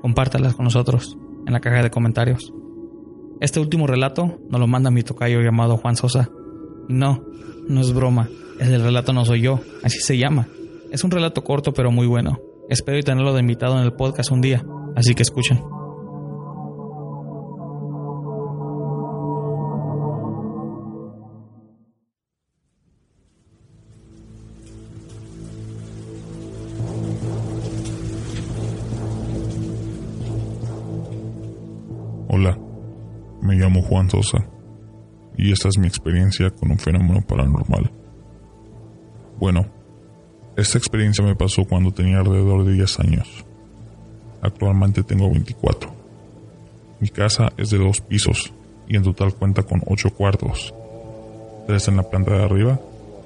[0.00, 2.52] Compártalas con nosotros en la caja de comentarios.
[3.40, 6.28] Este último relato nos lo manda mi tocayo llamado Juan Sosa.
[6.88, 7.24] no,
[7.68, 10.48] no es broma, el relato no soy yo, así se llama.
[10.90, 12.40] Es un relato corto pero muy bueno.
[12.68, 14.64] Espero tenerlo de invitado en el podcast un día,
[14.96, 15.60] así que escuchen.
[32.28, 32.58] Hola,
[33.42, 34.38] me llamo Juan Sosa
[35.36, 37.90] y esta es mi experiencia con un fenómeno paranormal.
[39.38, 39.81] Bueno,
[40.54, 43.44] esta experiencia me pasó cuando tenía alrededor de 10 años.
[44.42, 45.90] Actualmente tengo 24.
[47.00, 48.52] Mi casa es de dos pisos
[48.86, 50.74] y en total cuenta con 8 cuartos,
[51.66, 52.78] 3 en la planta de arriba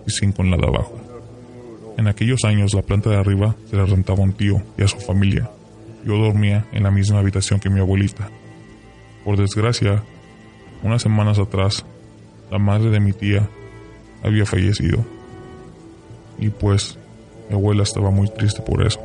[0.06, 1.00] y 5 en la de abajo.
[1.98, 4.98] En aquellos años la planta de arriba se la rentaba un tío y a su
[4.98, 5.50] familia.
[6.04, 8.30] Yo dormía en la misma habitación que mi abuelita.
[9.24, 10.04] Por desgracia,
[10.84, 11.84] unas semanas atrás,
[12.52, 13.48] la madre de mi tía
[14.22, 15.04] había fallecido.
[16.38, 16.98] Y pues
[17.48, 19.00] mi abuela estaba muy triste por eso.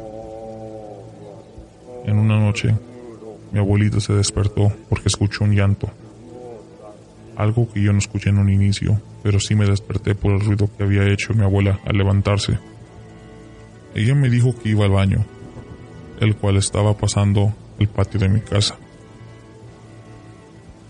[2.06, 2.76] En una noche,
[3.52, 5.90] mi abuelita se despertó porque escuchó un llanto.
[7.36, 10.70] Algo que yo no escuché en un inicio, pero sí me desperté por el ruido
[10.76, 12.58] que había hecho mi abuela al levantarse.
[13.94, 15.26] Ella me dijo que iba al baño,
[16.20, 18.78] el cual estaba pasando el patio de mi casa.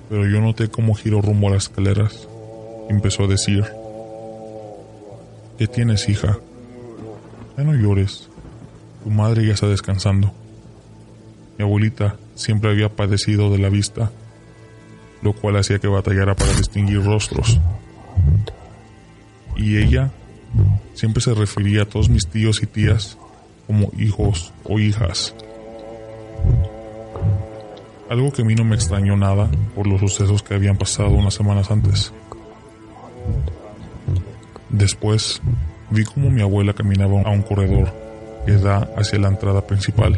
[0.09, 2.27] Pero yo noté cómo giró rumbo a las escaleras
[2.89, 3.65] y empezó a decir,
[5.57, 6.37] ¿qué tienes hija?
[7.57, 8.29] Ya no llores.
[9.03, 10.31] Tu madre ya está descansando.
[11.57, 14.11] Mi abuelita siempre había padecido de la vista,
[15.21, 17.59] lo cual hacía que batallara para distinguir rostros.
[19.55, 20.11] Y ella
[20.93, 23.17] siempre se refería a todos mis tíos y tías
[23.67, 25.35] como hijos o hijas.
[28.09, 31.33] Algo que a mí no me extrañó nada por los sucesos que habían pasado unas
[31.33, 32.11] semanas antes.
[34.69, 35.41] Después
[35.91, 37.93] vi como mi abuela caminaba a un corredor
[38.45, 40.17] que da hacia la entrada principal.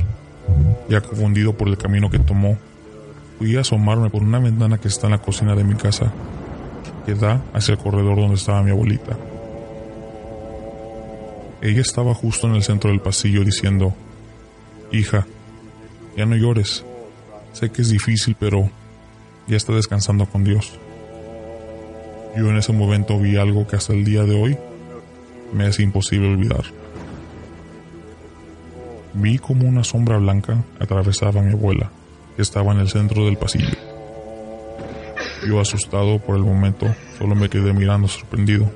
[0.88, 2.58] Ya confundido por el camino que tomó,
[3.38, 6.12] fui a asomarme por una ventana que está en la cocina de mi casa,
[7.06, 9.18] que da hacia el corredor donde estaba mi abuelita.
[11.62, 13.94] Ella estaba justo en el centro del pasillo diciendo,
[14.92, 15.26] Hija,
[16.16, 16.86] ya no llores.
[17.54, 18.70] Sé que es difícil, pero
[19.48, 20.78] ya está descansando con Dios.
[22.38, 24.58] Yo en ese momento vi algo que hasta el día de hoy
[25.54, 26.64] me es imposible olvidar.
[29.14, 31.92] Vi como una sombra blanca atravesaba a mi abuela,
[32.36, 33.78] que estaba en el centro del pasillo.
[35.48, 36.88] Yo asustado por el momento,
[37.18, 38.72] solo me quedé mirando sorprendido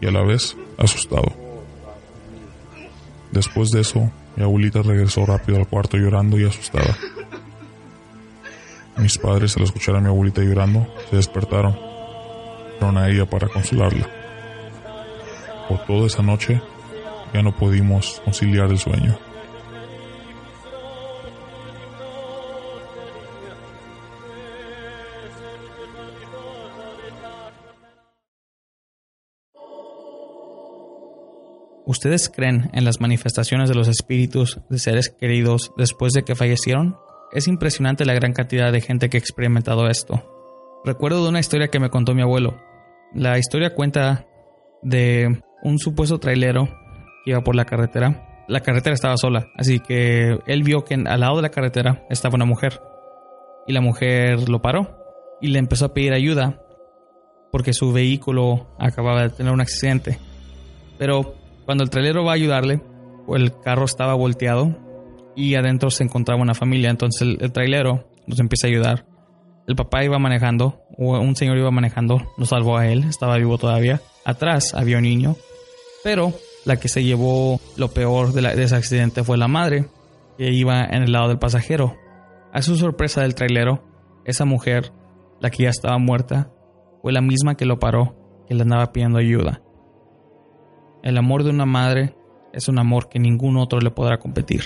[0.00, 1.32] y a la vez asustado.
[3.32, 6.96] Después de eso, mi abuelita regresó rápido al cuarto llorando y asustada.
[8.98, 11.76] Mis padres, al escuchar a mi abuelita llorando, se despertaron.
[12.78, 14.21] Fueron a ella para consolarla.
[15.72, 16.60] Por toda esa noche,
[17.32, 19.18] ya no pudimos conciliar el sueño.
[31.86, 36.98] ¿Ustedes creen en las manifestaciones de los espíritus de seres queridos después de que fallecieron?
[37.32, 40.22] Es impresionante la gran cantidad de gente que ha experimentado esto.
[40.84, 42.58] Recuerdo de una historia que me contó mi abuelo.
[43.14, 44.26] La historia cuenta
[44.82, 46.68] de un supuesto trailero
[47.24, 48.44] que iba por la carretera.
[48.48, 52.34] La carretera estaba sola, así que él vio que al lado de la carretera estaba
[52.34, 52.80] una mujer.
[53.66, 54.98] Y la mujer lo paró
[55.40, 56.60] y le empezó a pedir ayuda
[57.52, 60.18] porque su vehículo acababa de tener un accidente.
[60.98, 61.34] Pero
[61.64, 62.80] cuando el trailero va a ayudarle,
[63.28, 64.74] el carro estaba volteado
[65.36, 66.90] y adentro se encontraba una familia.
[66.90, 69.06] Entonces el, trailero nos empieza a ayudar.
[69.66, 73.58] El papá iba manejando, o un señor iba manejando, lo salvó a él, estaba vivo
[73.58, 74.00] todavía.
[74.24, 75.36] Atrás había un niño,
[76.02, 76.32] pero
[76.64, 79.88] la que se llevó lo peor de, ese accidente fue la madre,
[80.38, 81.96] que iba en el lado del pasajero.
[82.52, 83.82] A su sorpresa del trailero,
[84.24, 84.92] esa mujer,
[85.40, 86.50] la que ya estaba muerta,
[87.00, 88.16] fue la misma que lo paró,
[88.46, 89.62] que le andaba pidiendo ayuda.
[91.02, 92.14] El amor de una madre
[92.52, 94.62] es un amor que ningún otro le podrá competir.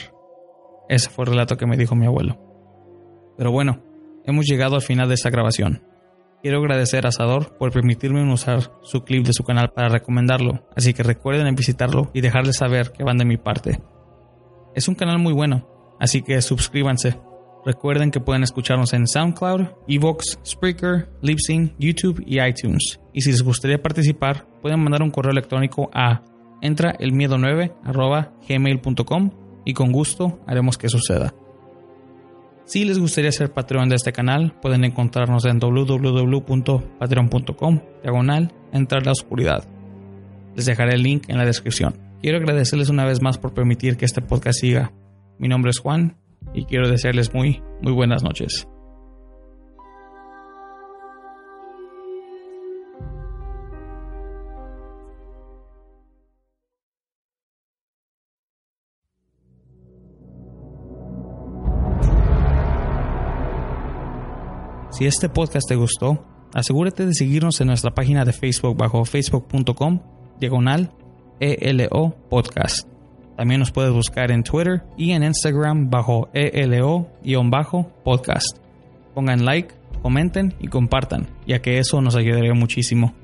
[0.88, 2.38] Ese fue el relato que me dijo mi abuelo.
[3.36, 3.82] Pero bueno,
[4.24, 5.82] hemos llegado al final de esta grabación.
[6.46, 10.94] Quiero agradecer a Sador por permitirme usar su clip de su canal para recomendarlo, así
[10.94, 13.80] que recuerden visitarlo y dejarles saber que van de mi parte.
[14.76, 15.68] Es un canal muy bueno,
[15.98, 17.18] así que suscríbanse.
[17.64, 23.00] Recuerden que pueden escucharnos en SoundCloud, Evox, Spreaker, Libsyn, YouTube y iTunes.
[23.12, 26.22] Y si les gustaría participar, pueden mandar un correo electrónico a
[26.62, 29.32] entraelmiedo9
[29.64, 31.34] y con gusto haremos que suceda.
[32.66, 39.12] Si les gustaría ser Patreon de este canal, pueden encontrarnos en www.patreon.com diagonal entrar la
[39.12, 39.68] oscuridad.
[40.56, 41.94] Les dejaré el link en la descripción.
[42.20, 44.92] Quiero agradecerles una vez más por permitir que este podcast siga.
[45.38, 46.16] Mi nombre es Juan
[46.54, 48.66] y quiero desearles muy, muy buenas noches.
[64.96, 66.24] Si este podcast te gustó,
[66.54, 70.00] asegúrate de seguirnos en nuestra página de Facebook bajo facebook.com
[70.40, 70.90] diagonal
[71.38, 72.88] ELO podcast.
[73.36, 77.76] También nos puedes buscar en Twitter y en Instagram bajo ELO-podcast.
[79.14, 83.14] Pongan like, comenten y compartan, ya que eso nos ayudaría muchísimo.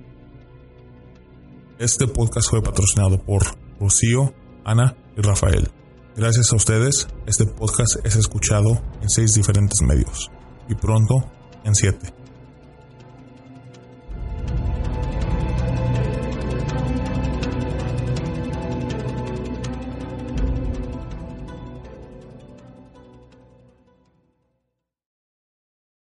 [1.79, 3.45] Este podcast fue patrocinado por
[3.81, 5.71] Rocío, Ana y Rafael.
[6.17, 10.31] Gracias a ustedes, este podcast es escuchado en seis diferentes medios
[10.69, 11.33] y pronto
[11.65, 12.22] en 7.